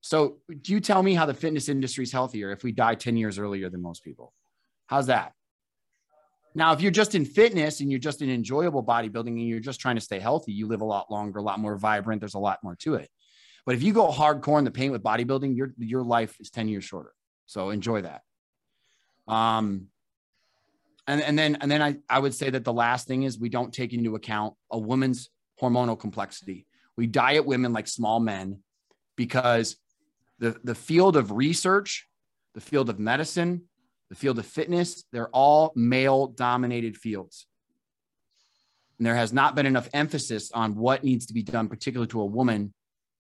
[0.00, 3.16] So, do you tell me how the fitness industry is healthier if we die 10
[3.16, 4.32] years earlier than most people?
[4.86, 5.32] How's that?
[6.54, 9.80] Now, if you're just in fitness and you're just in enjoyable bodybuilding and you're just
[9.80, 12.20] trying to stay healthy, you live a lot longer, a lot more vibrant.
[12.20, 13.08] There's a lot more to it.
[13.66, 16.68] But if you go hardcore in the paint with bodybuilding, your your life is 10
[16.68, 17.12] years shorter.
[17.46, 18.22] So enjoy that.
[19.28, 19.88] Um,
[21.06, 23.48] and, and then and then I, I would say that the last thing is we
[23.48, 26.66] don't take into account a woman's hormonal complexity.
[26.96, 28.60] We diet women like small men
[29.16, 29.76] because
[30.38, 32.08] the, the field of research,
[32.54, 33.62] the field of medicine,
[34.08, 37.46] the field of fitness, they're all male dominated fields.
[38.98, 42.20] And there has not been enough emphasis on what needs to be done, particularly to
[42.20, 42.74] a woman,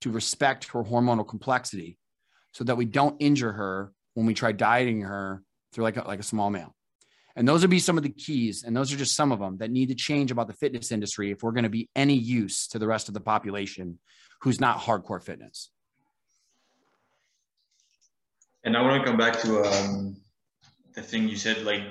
[0.00, 1.98] to respect her hormonal complexity
[2.52, 6.20] so that we don't injure her when we try dieting her through like a, like
[6.20, 6.74] a small male.
[7.36, 8.64] And those would be some of the keys.
[8.64, 11.30] And those are just some of them that need to change about the fitness industry
[11.30, 13.98] if we're going to be any use to the rest of the population
[14.42, 15.70] who's not hardcore fitness.
[18.64, 20.16] And I want to come back to um,
[20.94, 21.82] the thing you said, like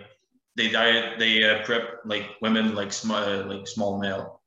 [0.55, 4.41] they diet, they uh, prep like women like small, uh, like small male.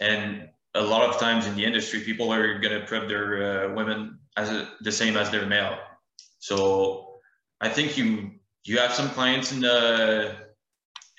[0.00, 3.74] And a lot of times in the industry, people are going to prep their uh,
[3.74, 5.76] women as a, the same as their male.
[6.38, 7.16] So
[7.60, 8.30] I think you
[8.64, 10.36] you have some clients in the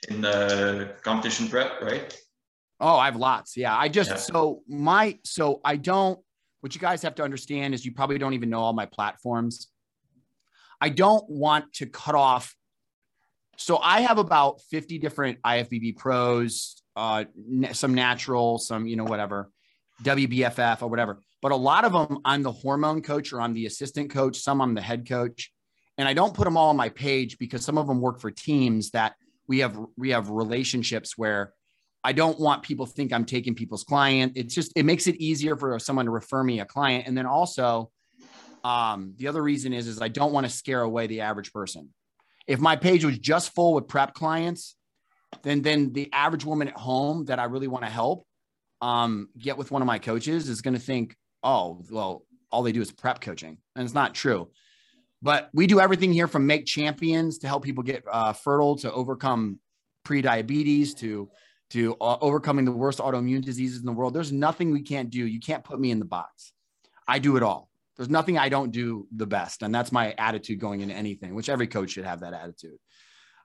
[0.10, 2.18] in the competition prep, right?
[2.80, 3.56] Oh, I have lots.
[3.56, 3.78] Yeah.
[3.78, 4.16] I just yeah.
[4.18, 6.20] so my so I don't
[6.62, 9.68] what you guys have to understand is you probably don't even know all my platforms.
[10.80, 12.56] I don't want to cut off.
[13.58, 17.26] So I have about 50 different IFBB pros, uh,
[17.74, 19.52] some natural, some, you know, whatever,
[20.04, 21.20] WBFF or whatever.
[21.42, 24.38] But a lot of them, I'm the hormone coach or I'm the assistant coach.
[24.38, 25.52] Some I'm the head coach
[25.98, 28.32] and I don't put them all on my page because some of them work for
[28.32, 29.14] teams that
[29.48, 31.54] we have we have relationships where
[32.04, 34.34] I don't want people think I'm taking people's client.
[34.36, 37.26] It's just it makes it easier for someone to refer me a client, and then
[37.26, 37.92] also
[38.64, 41.90] um, the other reason is is I don't want to scare away the average person.
[42.48, 44.76] If my page was just full with prep clients,
[45.44, 48.26] then then the average woman at home that I really want to help
[48.82, 52.72] um, get with one of my coaches is going to think, oh, well, all they
[52.72, 54.50] do is prep coaching, and it's not true.
[55.22, 58.92] But we do everything here from make champions to help people get uh, fertile, to
[58.92, 59.60] overcome
[60.04, 61.30] pre-diabetes, to
[61.70, 64.14] to uh, overcoming the worst autoimmune diseases in the world.
[64.14, 65.26] There's nothing we can't do.
[65.26, 66.52] You can't put me in the box.
[67.08, 67.71] I do it all.
[68.02, 71.36] There's nothing I don't do the best, and that's my attitude going into anything.
[71.36, 72.80] Which every coach should have that attitude.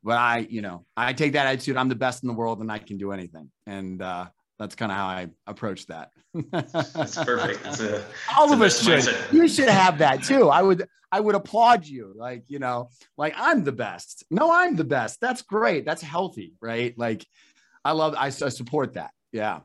[0.02, 1.76] But I, you know, I take that attitude.
[1.76, 3.50] I'm the best in the world, and I can do anything.
[3.66, 6.08] And uh, that's kind of how I approach that.
[6.32, 7.66] That's perfect.
[7.66, 8.02] It's a,
[8.38, 9.00] All of us should.
[9.00, 9.30] Mindset.
[9.30, 10.48] You should have that too.
[10.48, 10.88] I would.
[11.12, 12.14] I would applaud you.
[12.16, 12.88] Like you know,
[13.18, 14.24] like I'm the best.
[14.30, 15.20] No, I'm the best.
[15.20, 15.84] That's great.
[15.84, 16.96] That's healthy, right?
[16.96, 17.26] Like,
[17.84, 18.14] I love.
[18.16, 19.10] I, I support that.
[19.32, 19.60] Yeah.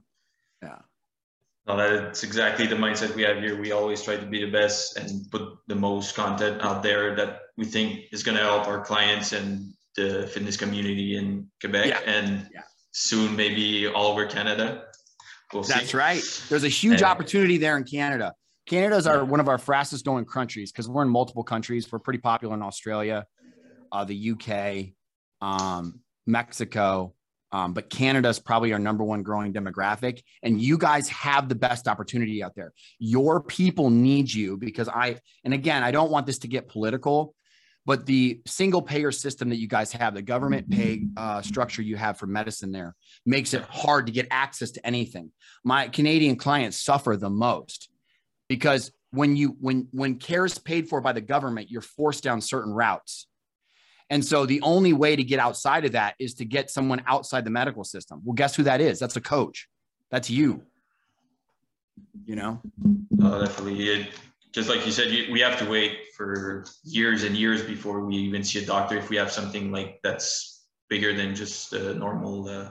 [1.68, 3.60] No, that's exactly the mindset we have here.
[3.60, 7.42] We always try to be the best and put the most content out there that
[7.56, 11.88] we think is going to help our clients and the fitness community in Quebec.
[11.88, 12.00] Yeah.
[12.06, 14.84] And yeah soon maybe all over Canada.
[15.54, 15.98] We'll That's see.
[15.98, 16.44] right.
[16.50, 18.34] There's a huge and, opportunity there in Canada.
[18.66, 19.24] Canada is our yeah.
[19.24, 21.92] one of our fastest growing countries because we're in multiple countries.
[21.92, 23.26] We're pretty popular in Australia,
[23.92, 24.94] uh, the UK,
[25.46, 27.14] um, Mexico,
[27.52, 30.22] um, but Canada is probably our number one growing demographic.
[30.42, 32.74] And you guys have the best opportunity out there.
[33.00, 37.36] Your people need you because I, and again, I don't want this to get political,
[37.86, 41.98] but the single payer system that you guys have, the government pay uh, structure you
[41.98, 45.32] have for medicine there, makes it hard to get access to anything.
[45.64, 47.90] My Canadian clients suffer the most
[48.48, 52.40] because when you when when care is paid for by the government, you're forced down
[52.40, 53.28] certain routes.
[54.12, 57.46] And so the only way to get outside of that is to get someone outside
[57.46, 58.22] the medical system.
[58.26, 59.00] Well, guess who that is?
[59.00, 59.70] That's a coach.
[60.12, 60.64] That's you.
[62.26, 62.62] You know?
[63.22, 63.82] Oh, definitely.
[63.88, 64.10] It,
[64.52, 68.44] just like you said, we have to wait for years and years before we even
[68.44, 72.50] see a doctor if we have something like that's bigger than just a normal.
[72.50, 72.70] Uh...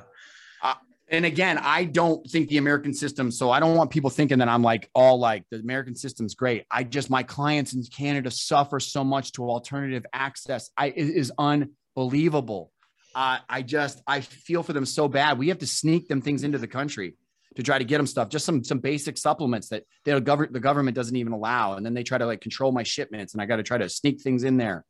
[1.11, 3.33] And again, I don't think the American system.
[3.33, 6.64] So I don't want people thinking that I'm like all like the American system's great.
[6.70, 10.70] I just my clients in Canada suffer so much to alternative access.
[10.77, 12.73] I it is unbelievable.
[13.12, 15.38] Uh, I just I feel for them so bad.
[15.38, 17.16] We have to sneak them things into the country
[17.57, 20.61] to try to get them stuff, just some some basic supplements that they govern the
[20.61, 23.46] government doesn't even allow, and then they try to like control my shipments, and I
[23.46, 24.85] got to try to sneak things in there,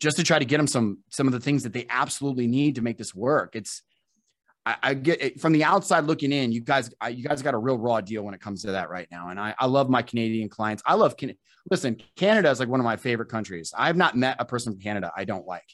[0.00, 2.74] just to try to get them some some of the things that they absolutely need
[2.74, 3.54] to make this work.
[3.54, 3.82] It's
[4.66, 6.52] I, I get it from the outside looking in.
[6.52, 8.90] You guys, I, you guys got a real raw deal when it comes to that
[8.90, 10.82] right now, and I I love my Canadian clients.
[10.86, 11.36] I love Can-
[11.70, 11.96] listen.
[12.16, 13.72] Canada is like one of my favorite countries.
[13.76, 15.68] I have not met a person from Canada I don't like.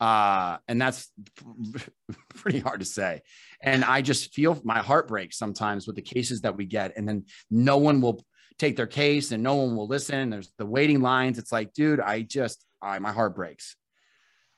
[0.00, 1.10] Uh, and that's
[2.34, 3.20] pretty hard to say.
[3.60, 6.96] And I just feel my heart breaks sometimes with the cases that we get.
[6.96, 8.24] And then no one will
[8.58, 10.30] take their case and no one will listen.
[10.30, 11.38] There's the waiting lines.
[11.38, 13.76] It's like, dude, I just, I, my heart breaks.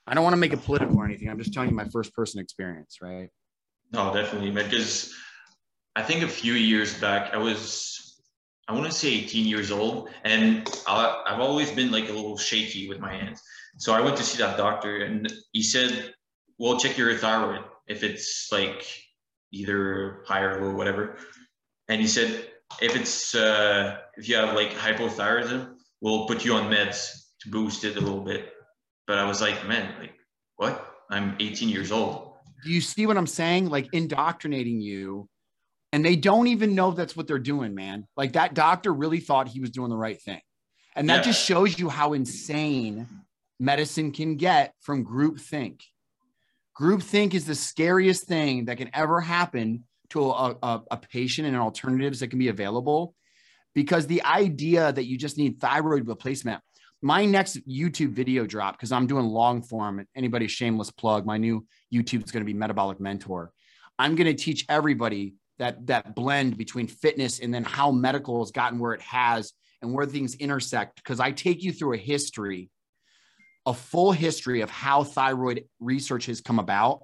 [0.06, 1.28] I don't want to make it political or anything.
[1.28, 3.28] I'm just telling you my first person experience, right?
[3.92, 4.68] No, definitely, man.
[4.68, 5.14] Because
[5.96, 8.22] I think a few years back, I was,
[8.68, 12.38] I want to say 18 years old, and I, I've always been like a little
[12.38, 13.42] shaky with my hands.
[13.78, 16.14] So I went to see that doctor, and he said,
[16.58, 18.86] "Well, check your thyroid if it's like
[19.52, 21.16] either high or low, whatever."
[21.88, 22.48] And he said,
[22.80, 27.84] "If it's uh, if you have like hypothyroidism, we'll put you on meds to boost
[27.84, 28.52] it a little bit."
[29.06, 30.14] But I was like, "Man, like
[30.56, 30.86] what?
[31.10, 32.31] I'm 18 years old."
[32.62, 33.68] Do you see what I'm saying?
[33.68, 35.28] Like indoctrinating you
[35.92, 38.06] and they don't even know that's what they're doing, man.
[38.16, 40.40] Like that doctor really thought he was doing the right thing.
[40.96, 41.32] And that yeah.
[41.32, 43.06] just shows you how insane
[43.60, 45.82] medicine can get from group think.
[46.74, 51.48] Group think is the scariest thing that can ever happen to a, a, a patient
[51.48, 53.14] and alternatives that can be available
[53.74, 56.60] because the idea that you just need thyroid replacement
[57.02, 60.06] my next YouTube video drop because I'm doing long form.
[60.16, 61.26] Anybody shameless plug.
[61.26, 63.52] My new YouTube is going to be Metabolic Mentor.
[63.98, 68.50] I'm going to teach everybody that that blend between fitness and then how medical has
[68.50, 70.96] gotten where it has and where things intersect.
[70.96, 72.70] Because I take you through a history
[73.66, 77.02] a full history of how thyroid research has come about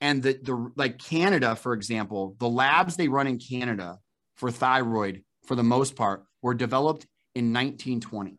[0.00, 3.98] and the, the like canada for example the labs they run in canada
[4.36, 8.38] for thyroid for the most part were developed in 1920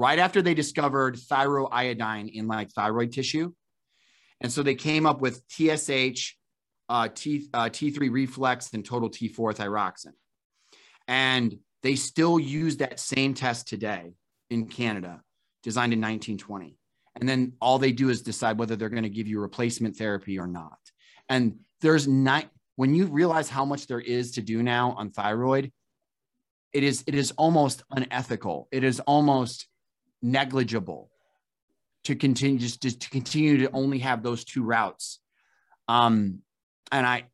[0.00, 3.52] right after they discovered thyroiodine in like thyroid tissue
[4.40, 6.32] and so they came up with tsh
[6.88, 10.14] uh, T, uh, t3 reflex and total t4 thyroxin.
[11.06, 14.12] and they still use that same test today
[14.48, 15.22] in canada
[15.62, 16.76] designed in 1920.
[17.18, 20.38] And then all they do is decide whether they're going to give you replacement therapy
[20.38, 20.78] or not.
[21.28, 25.72] And there's not, when you realize how much there is to do now on thyroid,
[26.72, 28.68] it is, it is almost unethical.
[28.70, 29.66] It is almost
[30.22, 31.10] negligible
[32.04, 35.20] to continue just, just to continue to only have those two routes.
[35.88, 36.40] Um,
[36.92, 37.24] and I,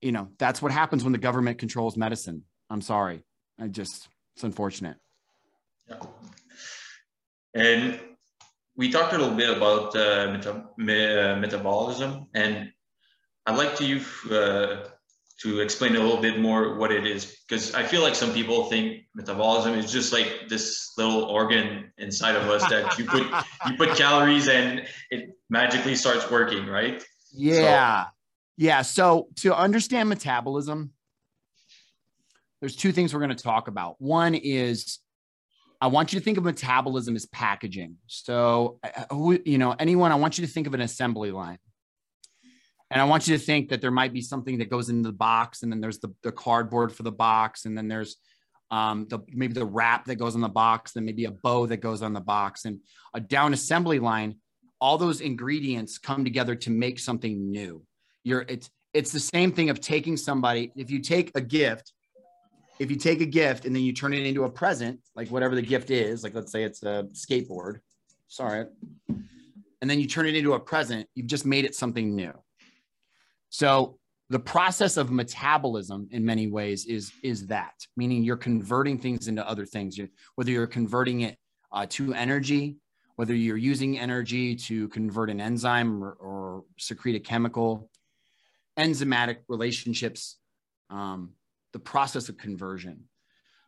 [0.00, 2.44] you know, that's what happens when the government controls medicine.
[2.70, 3.22] I'm sorry.
[3.60, 4.96] I just, it's unfortunate.
[5.88, 6.00] Yeah.
[7.54, 8.00] And
[8.76, 12.72] we talked a little bit about uh, meta- me- uh, metabolism, and
[13.46, 14.00] I'd like to you
[14.34, 14.88] uh,
[15.42, 18.64] to explain a little bit more what it is, because I feel like some people
[18.64, 23.24] think metabolism is just like this little organ inside of us that you put
[23.66, 27.04] you put calories and it magically starts working, right?
[27.32, 28.10] Yeah, so,
[28.56, 28.82] yeah.
[28.82, 30.92] So to understand metabolism,
[32.60, 34.00] there's two things we're going to talk about.
[34.00, 35.00] One is
[35.80, 37.96] I want you to think of metabolism as packaging.
[38.06, 41.58] So, uh, you know, anyone, I want you to think of an assembly line.
[42.94, 45.16] And I want you to think that there might be something that goes into the
[45.16, 48.16] box, and then there's the, the cardboard for the box, and then there's
[48.70, 51.78] um, the maybe the wrap that goes on the box, then maybe a bow that
[51.78, 52.78] goes on the box, and
[53.12, 54.36] a down assembly line.
[54.80, 57.82] All those ingredients come together to make something new.
[58.22, 60.72] You're it's it's the same thing of taking somebody.
[60.76, 61.92] If you take a gift
[62.78, 65.54] if you take a gift and then you turn it into a present, like whatever
[65.54, 67.78] the gift is, like let's say it's a skateboard,
[68.28, 68.66] sorry,
[69.80, 72.32] and then you turn it into a present, you've just made it something new.
[73.54, 79.28] So the process of metabolism in many ways is is that meaning you're converting things
[79.28, 81.38] into other things you, whether you're converting it
[81.70, 82.78] uh, to energy
[83.14, 87.88] whether you're using energy to convert an enzyme or, or secrete a chemical
[88.76, 90.38] enzymatic relationships
[90.90, 91.30] um,
[91.72, 93.04] the process of conversion.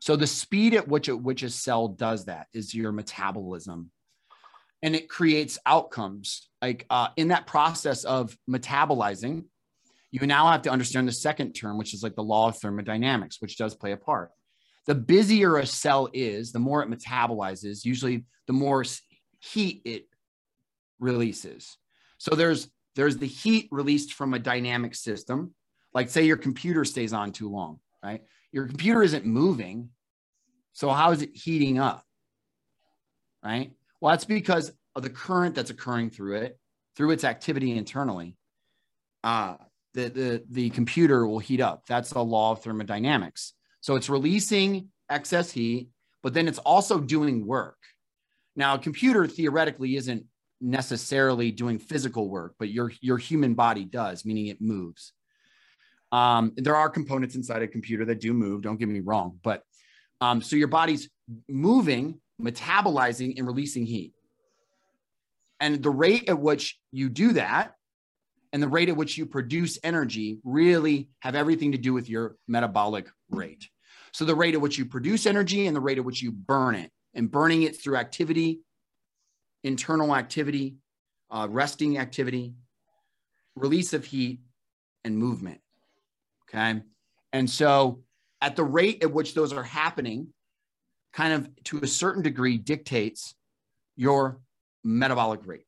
[0.01, 3.93] So the speed at which, which a cell does that is your metabolism.
[4.83, 6.49] And it creates outcomes.
[6.61, 9.45] Like uh, in that process of metabolizing,
[10.21, 13.41] you now have to understand the second term, which is like the law of thermodynamics,
[13.41, 14.31] which does play a part.
[14.87, 18.85] The busier a cell is, the more it metabolizes, usually the more
[19.41, 20.07] heat it
[20.99, 21.77] releases.
[22.19, 25.55] So there's there's the heat released from a dynamic system.
[25.93, 28.23] Like say your computer stays on too long right?
[28.53, 29.91] Your computer isn't moving.
[30.73, 32.05] So how is it heating up?
[33.45, 33.73] Right?
[34.01, 36.59] Well, that's because of the current that's occurring through it,
[36.97, 38.37] through its activity internally.
[39.25, 39.57] Uh,
[39.97, 41.87] the, the, the computer will heat up.
[41.87, 43.55] That's the law of thermodynamics.
[43.81, 45.89] So it's releasing excess heat,
[46.23, 47.79] but then it's also doing work.
[48.55, 50.25] Now, a computer theoretically isn't
[50.61, 55.13] necessarily doing physical work, but your, your human body does, meaning it moves.
[56.13, 59.63] Um, there are components inside a computer that do move, don't get me wrong, but
[60.21, 61.09] um, so your body's
[61.49, 64.13] moving, metabolizing, and releasing heat.
[65.59, 67.77] And the rate at which you do that
[68.57, 72.37] and the rate at which you produce energy really have everything to do with your
[72.49, 73.69] metabolic rate.
[74.15, 76.75] So the rate at which you produce energy and the rate at which you burn
[76.75, 78.61] it, and burning it through activity,
[79.63, 80.77] internal activity,
[81.31, 82.55] uh, resting activity,
[83.57, 84.41] release of heat,
[85.05, 85.61] and movement.
[86.49, 86.81] Okay.
[87.35, 88.05] And so
[88.41, 90.29] at the rate at which those are happening,
[91.13, 93.35] kind of to a certain degree dictates
[93.97, 94.41] your
[94.83, 95.67] metabolic rate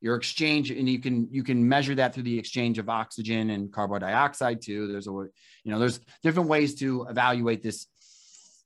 [0.00, 3.72] your exchange and you can you can measure that through the exchange of oxygen and
[3.72, 4.86] carbon dioxide too.
[4.88, 5.30] There's a you
[5.64, 7.86] know there's different ways to evaluate this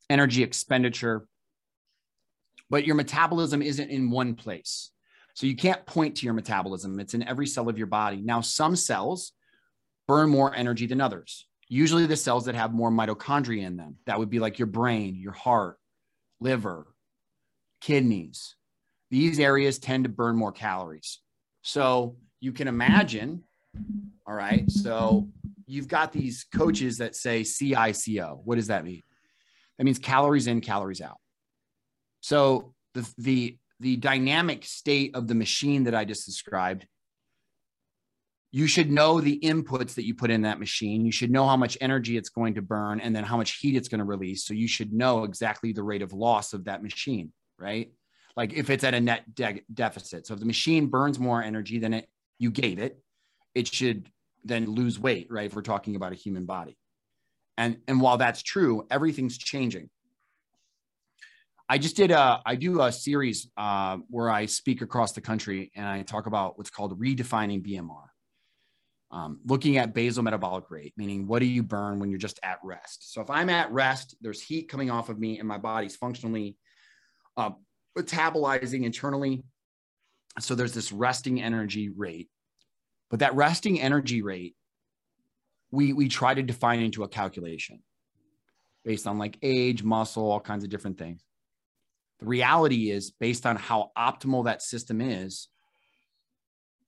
[0.09, 1.27] energy expenditure
[2.71, 4.93] but your metabolism isn't in one place.
[5.35, 7.01] So you can't point to your metabolism.
[7.01, 8.23] It's in every cell of your body.
[8.23, 9.33] Now some cells
[10.07, 11.47] burn more energy than others.
[11.69, 13.97] Usually the cells that have more mitochondria in them.
[14.07, 15.79] That would be like your brain your heart
[16.41, 16.87] liver
[17.81, 18.55] kidneys
[19.11, 21.19] these areas tend to burn more calories.
[21.63, 23.43] So you can imagine,
[24.27, 25.29] all right, so
[25.67, 28.41] you've got these coaches that say CICO.
[28.45, 29.03] What does that mean?
[29.79, 31.19] That means calories in, calories out.
[32.21, 36.87] So the, the, the dynamic state of the machine that I just described,
[38.53, 41.05] you should know the inputs that you put in that machine.
[41.05, 43.77] You should know how much energy it's going to burn and then how much heat
[43.77, 44.45] it's going to release.
[44.45, 47.93] So you should know exactly the rate of loss of that machine, right?
[48.37, 50.27] Like if it's at a net de- deficit.
[50.27, 52.09] So if the machine burns more energy than it
[52.39, 52.99] you gave it,
[53.55, 54.11] it should
[54.45, 55.47] then lose weight, right?
[55.47, 56.77] If we're talking about a human body.
[57.59, 59.91] And and while that's true, everything's changing.
[61.69, 65.71] I just did a I do a series uh, where I speak across the country
[65.77, 68.07] and I talk about what's called redefining BMR.
[69.13, 72.59] Um, looking at basal metabolic rate, meaning what do you burn when you're just at
[72.63, 73.13] rest?
[73.13, 76.57] So if I'm at rest, there's heat coming off of me and my body's functionally
[77.37, 77.51] uh,
[77.99, 79.43] metabolizing internally.
[80.39, 82.29] So there's this resting energy rate.
[83.11, 84.55] But that resting energy rate,
[85.71, 87.83] we, we try to define into a calculation
[88.85, 91.23] based on like age, muscle, all kinds of different things.
[92.21, 95.49] The reality is based on how optimal that system is,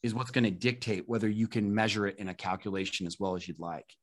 [0.02, 3.34] is what's going to dictate whether you can measure it in a calculation as well
[3.34, 3.94] as you'd like.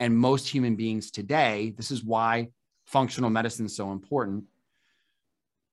[0.00, 2.48] And most human beings today, this is why
[2.86, 4.44] functional medicine is so important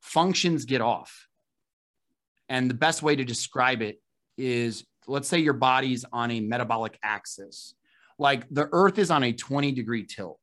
[0.02, 1.28] functions get off.
[2.49, 4.02] And the best way to describe it
[4.38, 7.76] is let's say your body's on a metabolic axis,
[8.20, 10.39] like the earth is on a 20 degree tilt.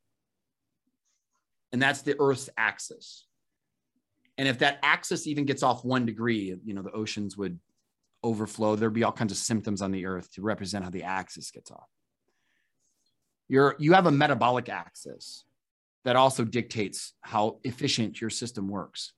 [1.73, 3.27] And that's the earth's axis.
[4.39, 7.59] And if that axis even gets off one degree, you know, the oceans would
[8.23, 8.77] overflow.
[8.77, 11.71] There'd be all kinds of symptoms on the earth to represent how the axis gets
[11.71, 11.89] off.
[13.49, 15.45] You're, you have a metabolic axis
[16.05, 19.13] that also dictates how efficient your system works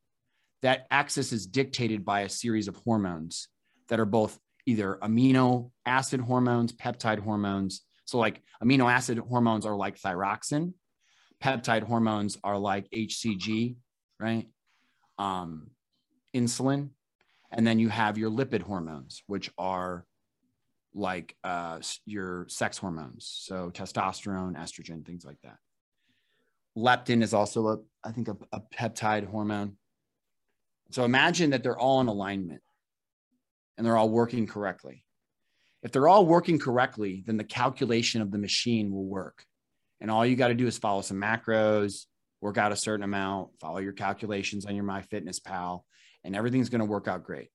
[0.62, 3.48] that axis is dictated by a series of hormones
[3.88, 7.82] that are both either amino acid hormones, peptide hormones.
[8.04, 10.74] So, like amino acid hormones are like thyroxine,
[11.42, 13.76] peptide hormones are like HCG,
[14.18, 14.46] right?
[15.18, 15.70] Um,
[16.34, 16.90] insulin.
[17.52, 20.06] And then you have your lipid hormones, which are
[20.94, 23.28] like uh, your sex hormones.
[23.42, 25.56] So, testosterone, estrogen, things like that.
[26.76, 29.76] Leptin is also a, I think, a, a peptide hormone.
[30.91, 32.62] So imagine that they're all in alignment
[33.76, 35.05] and they're all working correctly.
[35.82, 39.45] If they're all working correctly, then the calculation of the machine will work.
[40.01, 42.07] And all you got to do is follow some macros,
[42.41, 45.82] work out a certain amount, follow your calculations on your MyFitnessPal,
[46.24, 47.49] and everything's going to work out great.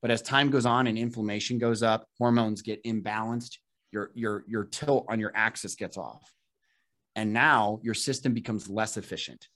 [0.00, 3.58] But as time goes on and inflammation goes up, hormones get imbalanced,
[3.90, 6.32] your, your, your tilt on your axis gets off.
[7.16, 9.48] And now your system becomes less efficient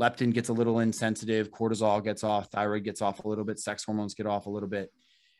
[0.00, 3.84] leptin gets a little insensitive, cortisol gets off, thyroid gets off a little bit, sex
[3.84, 4.90] hormones get off a little bit.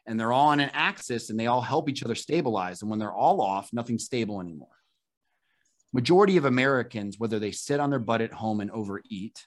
[0.06, 2.82] And they're all on an axis and they all help each other stabilize.
[2.82, 4.68] And when they're all off, nothing's stable anymore.
[5.92, 9.46] Majority of Americans, whether they sit on their butt at home and overeat,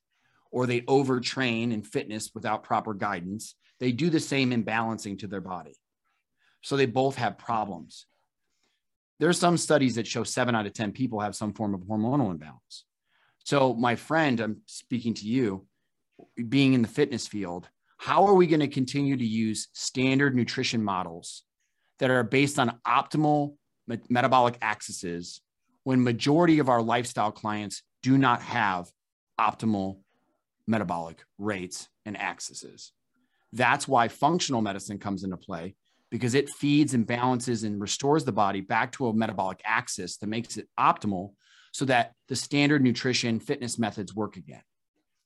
[0.51, 5.41] or they overtrain in fitness without proper guidance, they do the same imbalancing to their
[5.41, 5.75] body.
[6.61, 8.05] So they both have problems.
[9.19, 12.31] There's some studies that show seven out of 10 people have some form of hormonal
[12.31, 12.85] imbalance.
[13.45, 15.67] So, my friend, I'm speaking to you,
[16.49, 20.83] being in the fitness field, how are we going to continue to use standard nutrition
[20.83, 21.43] models
[21.99, 23.55] that are based on optimal
[23.87, 25.41] me- metabolic axes
[25.83, 28.89] when majority of our lifestyle clients do not have
[29.39, 29.99] optimal
[30.65, 32.93] metabolic rates and axes?
[33.53, 35.75] That's why functional medicine comes into play
[36.09, 40.27] because it feeds and balances and restores the body back to a metabolic axis that
[40.27, 41.33] makes it optimal
[41.75, 44.61] so that the standard nutrition fitness methods work again.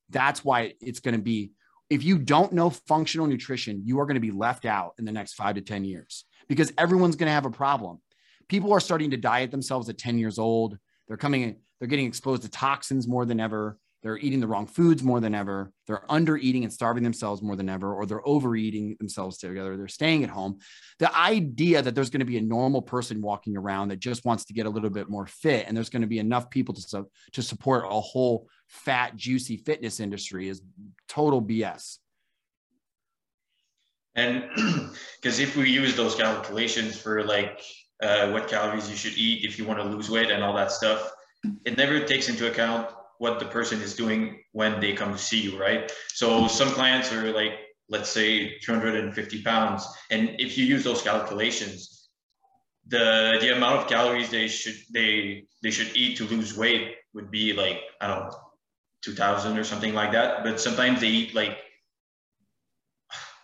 [0.10, 1.52] That's why it's going to be
[1.92, 5.12] if you don't know functional nutrition, you are going to be left out in the
[5.12, 8.00] next 5 to 10 years because everyone's going to have a problem.
[8.48, 10.80] People are starting to diet themselves at 10 years old.
[11.08, 13.78] They're coming they're getting exposed to toxins more than ever.
[14.02, 15.72] They're eating the wrong foods more than ever.
[15.86, 19.76] They're under eating and starving themselves more than ever, or they're overeating themselves together.
[19.76, 20.60] They're staying at home.
[21.00, 24.46] The idea that there's going to be a normal person walking around that just wants
[24.46, 27.06] to get a little bit more fit, and there's going to be enough people to,
[27.34, 30.62] to support a whole fat, juicy fitness industry is
[31.10, 31.98] total BS.
[34.16, 34.46] And
[35.22, 37.62] because if we use those calculations for like
[38.02, 40.72] uh, what calories you should eat if you want to lose weight and all that
[40.72, 41.12] stuff,
[41.66, 42.90] it never takes into account
[43.20, 45.92] what the person is doing when they come to see you, right?
[46.14, 47.54] So some clients are like,
[47.90, 49.86] let's say 250 pounds.
[50.10, 52.10] And if you use those calculations,
[52.88, 57.30] the the amount of calories they should they they should eat to lose weight would
[57.30, 58.36] be like, I don't know,
[59.04, 60.44] 2000 or something like that.
[60.44, 61.58] But sometimes they eat like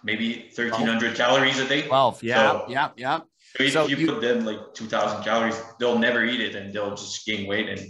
[0.03, 1.81] maybe 1300 calories a day.
[1.81, 3.19] 12, yeah, so, yeah, yeah.
[3.57, 6.73] So if so you, you put them like 2000 calories, they'll never eat it and
[6.73, 7.81] they'll just gain weight and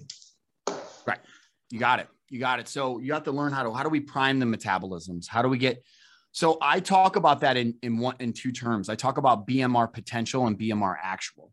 [1.75, 2.07] you got it.
[2.29, 2.69] You got it.
[2.69, 5.27] So you have to learn how to how do we prime the metabolisms?
[5.27, 5.83] How do we get
[6.31, 8.87] so I talk about that in, in one in two terms.
[8.87, 11.51] I talk about BMR potential and BMR actual.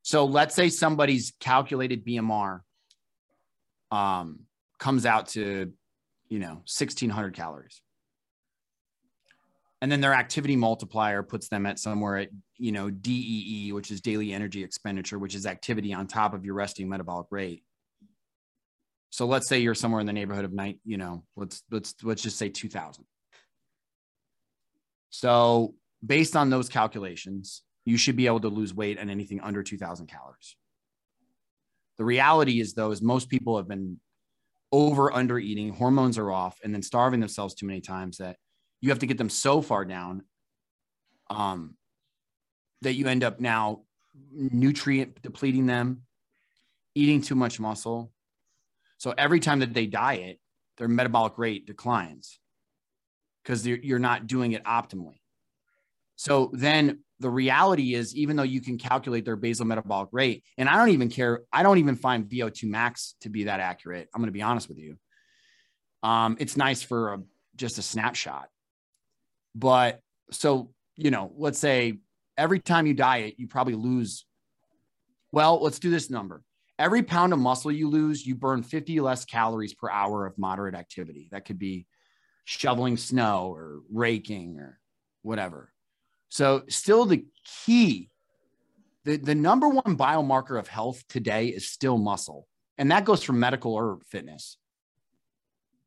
[0.00, 2.60] So let's say somebody's calculated BMR
[3.90, 4.40] um,
[4.78, 5.74] comes out to,
[6.30, 7.82] you know, 1600 calories.
[9.82, 14.00] And then their activity multiplier puts them at somewhere at, you know, DEE, which is
[14.00, 17.62] daily energy expenditure, which is activity on top of your resting metabolic rate.
[19.12, 22.22] So let's say you're somewhere in the neighborhood of night, you know, let's let's let's
[22.22, 23.04] just say 2000.
[25.10, 29.62] So based on those calculations, you should be able to lose weight at anything under
[29.62, 30.56] 2000 calories.
[31.98, 34.00] The reality is though is most people have been
[34.72, 38.36] over under eating, hormones are off and then starving themselves too many times that
[38.80, 40.22] you have to get them so far down
[41.28, 41.76] um,
[42.80, 43.82] that you end up now
[44.32, 46.04] nutrient depleting them,
[46.94, 48.10] eating too much muscle,
[49.02, 50.38] so every time that they diet,
[50.78, 52.38] their metabolic rate declines
[53.42, 55.18] because you're not doing it optimally.
[56.14, 60.68] So then the reality is, even though you can calculate their basal metabolic rate, and
[60.68, 64.08] I don't even care, I don't even find VO2 max to be that accurate.
[64.14, 64.96] I'm going to be honest with you.
[66.04, 67.22] Um, it's nice for a,
[67.56, 68.50] just a snapshot.
[69.52, 69.98] But
[70.30, 71.98] so, you know, let's say
[72.38, 74.26] every time you diet, you probably lose.
[75.32, 76.44] Well, let's do this number
[76.82, 80.74] every pound of muscle you lose, you burn 50 less calories per hour of moderate
[80.74, 81.28] activity.
[81.30, 81.86] That could be
[82.44, 84.80] shoveling snow or raking or
[85.22, 85.72] whatever.
[86.28, 87.24] So, still the
[87.64, 88.10] key,
[89.04, 92.48] the, the number one biomarker of health today is still muscle.
[92.78, 94.58] And that goes for medical or fitness.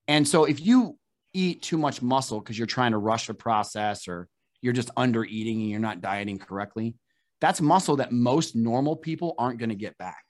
[0.08, 0.98] And so, if you
[1.34, 4.30] eat too much muscle because you're trying to rush a process or
[4.62, 6.96] you're just under eating and you're not dieting correctly,
[7.42, 10.24] that's muscle that most normal people aren't going to get back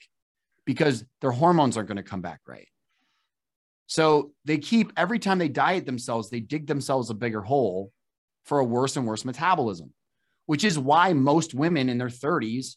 [0.66, 2.68] because their hormones aren't going to come back right.
[3.88, 7.91] So they keep every time they diet themselves, they dig themselves a bigger hole
[8.43, 9.93] for a worse and worse metabolism,
[10.47, 12.76] which is why most women in their 30s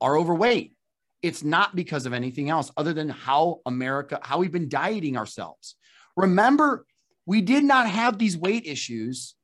[0.00, 0.74] are overweight.
[1.22, 5.76] It's not because of anything else other than how America, how we've been dieting ourselves.
[6.16, 6.86] Remember,
[7.26, 9.34] we did not have these weight issues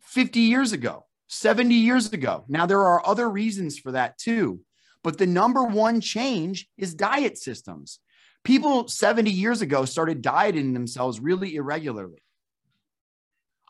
[0.00, 2.44] 50 years ago, 70 years ago.
[2.48, 4.60] Now, there are other reasons for that too.
[5.04, 8.00] But the number one change is diet systems.
[8.44, 12.22] People 70 years ago started dieting themselves really irregularly.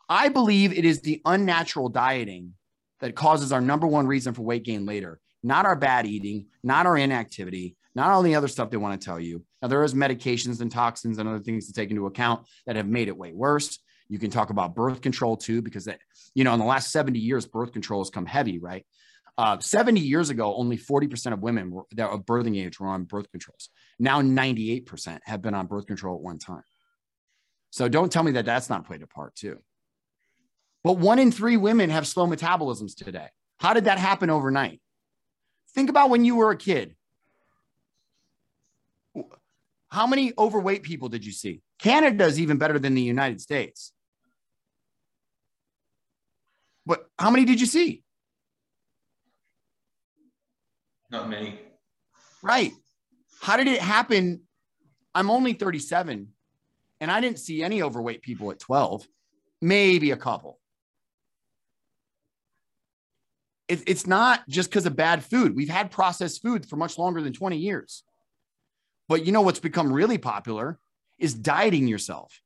[0.07, 2.53] I believe it is the unnatural dieting
[2.99, 6.85] that causes our number one reason for weight gain later, not our bad eating, not
[6.85, 9.43] our inactivity, not all the other stuff they want to tell you.
[9.61, 12.87] Now, there is medications and toxins and other things to take into account that have
[12.87, 13.79] made it way worse.
[14.07, 15.99] You can talk about birth control too, because that,
[16.33, 18.85] you know, in the last 70 years, birth control has come heavy, right?
[19.39, 23.05] Uh, 70 years ago, only 40% of women were, that of birthing age were on
[23.05, 23.69] birth controls.
[23.97, 26.63] Now 98% have been on birth control at one time.
[27.69, 29.59] So don't tell me that that's not played a part too.
[30.83, 33.27] But one in three women have slow metabolisms today.
[33.61, 34.81] How did that happen overnight?
[35.73, 36.97] Think about when you were a kid.
[39.87, 41.61] How many overweight people did you see?
[41.79, 43.93] Canada is even better than the United States.
[46.85, 48.03] But how many did you see?
[51.09, 51.59] Not many.
[52.41, 52.73] Right.
[53.41, 54.41] How did it happen?
[55.15, 56.27] I'm only 37
[57.01, 59.07] and I didn't see any overweight people at 12,
[59.61, 60.59] maybe a couple.
[63.67, 65.55] It, it's not just because of bad food.
[65.55, 68.03] We've had processed food for much longer than 20 years.
[69.07, 70.79] But you know what's become really popular
[71.17, 72.41] is dieting yourself.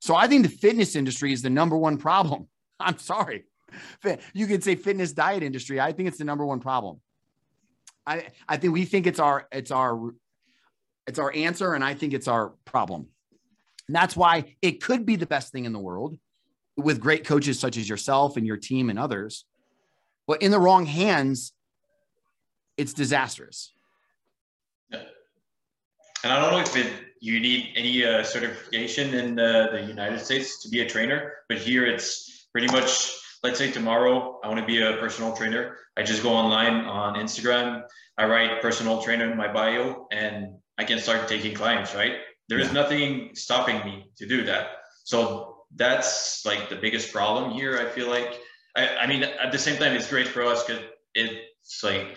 [0.00, 2.48] So I think the fitness industry is the number one problem.
[2.80, 3.44] I'm sorry.
[4.32, 5.80] You could say fitness diet industry.
[5.80, 7.00] I think it's the number one problem.
[8.06, 10.14] I, I think we think it's our it's our
[11.06, 13.08] it's our answer, and I think it's our problem.
[13.88, 16.16] And that's why it could be the best thing in the world
[16.76, 19.44] with great coaches such as yourself and your team and others.
[20.26, 21.52] But in the wrong hands,
[22.76, 23.72] it's disastrous.
[24.90, 25.02] Yeah.
[26.24, 30.62] And I don't know if it, you need any uh, certification in the United States
[30.62, 33.12] to be a trainer, but here it's pretty much,
[33.42, 35.76] let's say tomorrow, I want to be a personal trainer.
[35.96, 37.82] I just go online on Instagram.
[38.18, 42.14] I write personal trainer in my bio and I can start taking clients, right?
[42.48, 44.68] There is nothing stopping me to do that.
[45.04, 47.78] So that's like the biggest problem here.
[47.78, 48.38] I feel like,
[48.76, 50.82] I, I mean, at the same time, it's great for us because
[51.14, 52.16] it's like,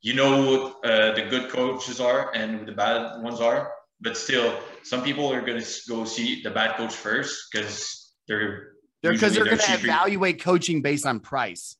[0.00, 5.02] you know, uh, the good coaches are and the bad ones are, but still, some
[5.02, 9.56] people are going to go see the bad coach first because they're because they're, they're
[9.56, 11.76] going to evaluate coaching based on price.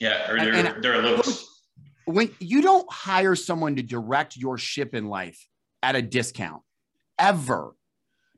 [0.00, 1.46] Yeah, or they're, and, they're looks
[2.04, 5.46] when you don't hire someone to direct your ship in life
[5.82, 6.62] at a discount
[7.18, 7.74] ever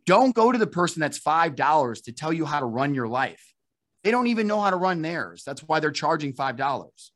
[0.06, 3.08] don't go to the person that's five dollars to tell you how to run your
[3.08, 3.54] life.
[4.02, 5.42] They don't even know how to run theirs.
[5.46, 7.12] That's why they're charging five dollars.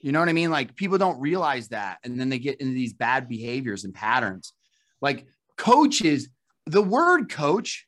[0.00, 0.52] You know what i mean?
[0.52, 4.52] Like people don't realize that and then they get into these bad behaviors and patterns.
[5.02, 5.26] Like
[5.56, 6.28] coaches
[6.66, 7.87] the word coach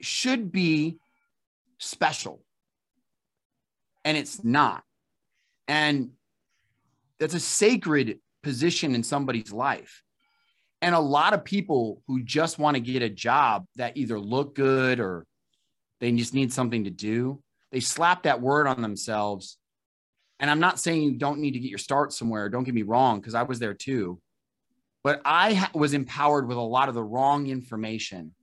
[0.00, 0.98] should be
[1.78, 2.42] special
[4.04, 4.82] and it's not
[5.68, 6.10] and
[7.20, 10.02] that's a sacred position in somebody's life.
[10.82, 14.54] And a lot of people who just want to get a job that either look
[14.54, 15.26] good or
[16.00, 19.58] they just need something to do, they slap that word on themselves.
[20.40, 22.48] And I'm not saying you don't need to get your start somewhere.
[22.48, 24.18] Don't get me wrong, because I was there too.
[25.04, 28.34] But I was empowered with a lot of the wrong information.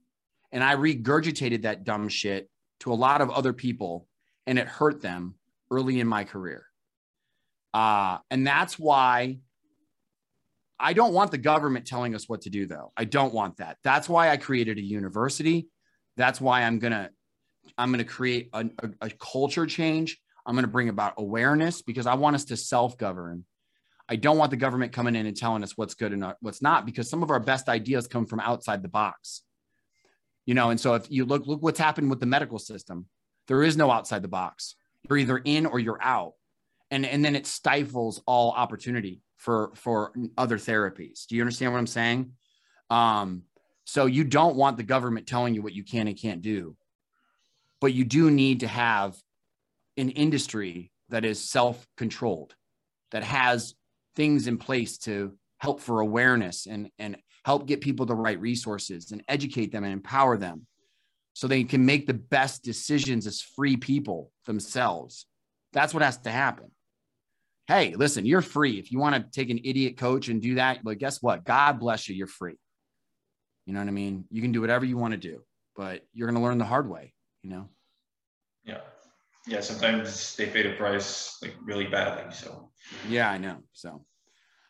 [0.52, 2.48] And I regurgitated that dumb shit
[2.80, 4.06] to a lot of other people,
[4.46, 5.34] and it hurt them
[5.70, 6.64] early in my career.
[7.74, 9.38] Uh, and that's why
[10.80, 12.92] I don't want the government telling us what to do, though.
[12.96, 13.78] I don't want that.
[13.82, 15.68] That's why I created a university.
[16.16, 17.10] That's why I'm gonna
[17.76, 20.18] I'm gonna create a, a, a culture change.
[20.46, 23.44] I'm gonna bring about awareness because I want us to self-govern.
[24.08, 26.86] I don't want the government coming in and telling us what's good and what's not
[26.86, 29.42] because some of our best ideas come from outside the box.
[30.48, 33.04] You know, and so if you look look what's happened with the medical system,
[33.48, 34.76] there is no outside the box.
[35.06, 36.32] You're either in or you're out.
[36.90, 41.26] And and then it stifles all opportunity for for other therapies.
[41.26, 42.32] Do you understand what i'm saying?
[42.88, 43.42] Um
[43.84, 46.76] so you don't want the government telling you what you can and can't do
[47.80, 49.16] but you do need to have
[49.96, 52.54] an industry that is self-controlled
[53.12, 53.74] that has
[54.16, 59.12] things in place to help for awareness and and help get people the right resources
[59.12, 60.66] and educate them and empower them
[61.32, 65.26] so they can make the best decisions as free people themselves
[65.72, 66.70] that's what has to happen
[67.68, 68.78] hey, listen, you're free.
[68.78, 71.44] If you want to take an idiot coach and do that, but guess what?
[71.44, 72.56] God bless you, you're free.
[73.66, 74.24] You know what I mean?
[74.30, 75.42] You can do whatever you want to do,
[75.76, 77.12] but you're going to learn the hard way,
[77.42, 77.68] you know?
[78.64, 78.80] Yeah.
[79.46, 79.60] Yeah.
[79.60, 82.32] Sometimes they pay the price like really badly.
[82.32, 82.70] So,
[83.06, 83.58] yeah, I know.
[83.74, 84.02] So,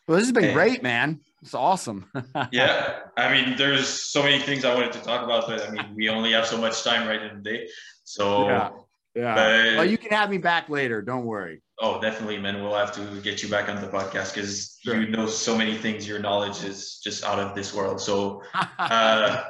[0.08, 0.52] well, this has been hey.
[0.52, 1.20] great, man.
[1.42, 2.10] It's awesome.
[2.52, 3.00] yeah.
[3.16, 6.08] I mean, there's so many things I wanted to talk about, but I mean, we
[6.08, 7.68] only have so much time right in the day.
[8.04, 8.70] So, yeah.
[9.14, 9.34] Yeah.
[9.34, 11.02] But, well, you can have me back later.
[11.02, 11.62] Don't worry.
[11.80, 12.62] Oh, definitely, man.
[12.62, 15.00] We'll have to get you back on the podcast because sure.
[15.00, 16.06] you know so many things.
[16.06, 18.00] Your knowledge is just out of this world.
[18.00, 18.42] So
[18.78, 19.44] uh,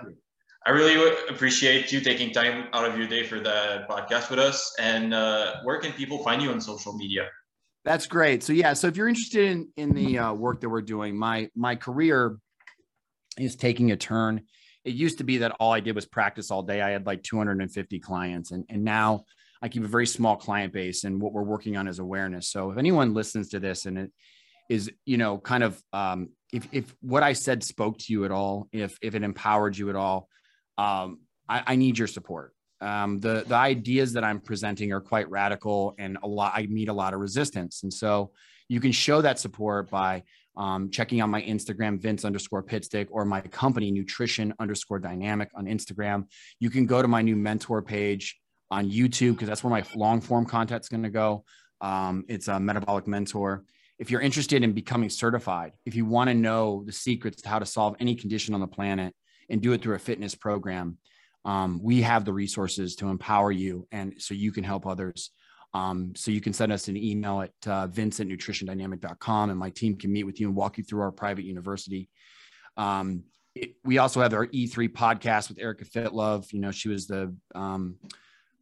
[0.67, 4.75] I really appreciate you taking time out of your day for the podcast with us.
[4.79, 7.29] And uh, where can people find you on social media?
[7.85, 8.43] That's great.
[8.43, 11.49] So yeah, so if you're interested in in the uh, work that we're doing, my
[11.55, 12.39] my career
[13.39, 14.43] is taking a turn.
[14.85, 16.81] It used to be that all I did was practice all day.
[16.81, 19.25] I had like 250 clients, and and now
[19.63, 22.51] I keep a very small client base, and what we're working on is awareness.
[22.51, 24.13] So if anyone listens to this and it
[24.69, 28.31] is, you know, kind of um, if if what I said spoke to you at
[28.31, 30.29] all, if if it empowered you at all,
[30.77, 32.55] um, I, I need your support.
[32.81, 36.89] Um, the the ideas that I'm presenting are quite radical, and a lot I meet
[36.89, 38.33] a lot of resistance, and so
[38.69, 40.23] you can show that support by
[40.57, 45.67] um, checking out my Instagram, Vince underscore Pitstick, or my company, Nutrition underscore Dynamic on
[45.67, 46.27] Instagram.
[46.59, 48.39] You can go to my new mentor page
[48.71, 51.45] on YouTube because that's where my long form content is going to go.
[51.81, 53.65] Um, it's a metabolic mentor.
[53.99, 57.59] If you're interested in becoming certified, if you want to know the secrets to how
[57.59, 59.15] to solve any condition on the planet
[59.49, 60.99] and do it through a fitness program,
[61.45, 65.31] um, we have the resources to empower you and so you can help others.
[65.75, 69.97] Um, so you can send us an email at uh, vince at and my team
[69.97, 72.09] can meet with you and walk you through our private university.
[72.77, 73.25] Um,
[73.55, 76.53] it, we also have our E3 podcast with Erica Fitlove.
[76.53, 77.97] You know, she was the um,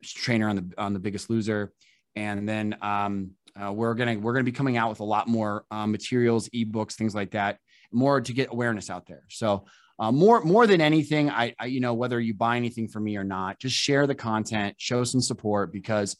[0.02, 1.72] trainer on the on the Biggest Loser,
[2.16, 5.64] and then um, uh, we're gonna we're gonna be coming out with a lot more
[5.70, 7.58] uh, materials, ebooks, things like that,
[7.92, 9.24] more to get awareness out there.
[9.28, 9.66] So
[9.98, 13.16] uh, more more than anything, I, I you know whether you buy anything from me
[13.16, 16.16] or not, just share the content, show some support because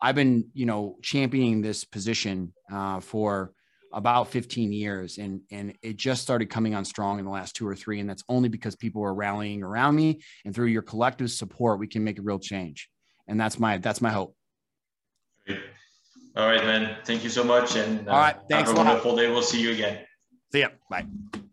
[0.00, 3.52] I've been you know championing this position uh, for
[3.92, 7.66] about 15 years and and it just started coming on strong in the last two
[7.66, 11.30] or three and that's only because people are rallying around me and through your collective
[11.30, 12.88] support we can make a real change.
[13.26, 14.34] And that's my that's my hope.
[16.36, 16.96] All right man.
[17.04, 18.36] Thank you so much and uh, all right.
[18.48, 19.30] thanks have a, a wonderful day.
[19.30, 20.04] We'll see you again.
[20.52, 20.68] See ya.
[20.90, 21.06] Bye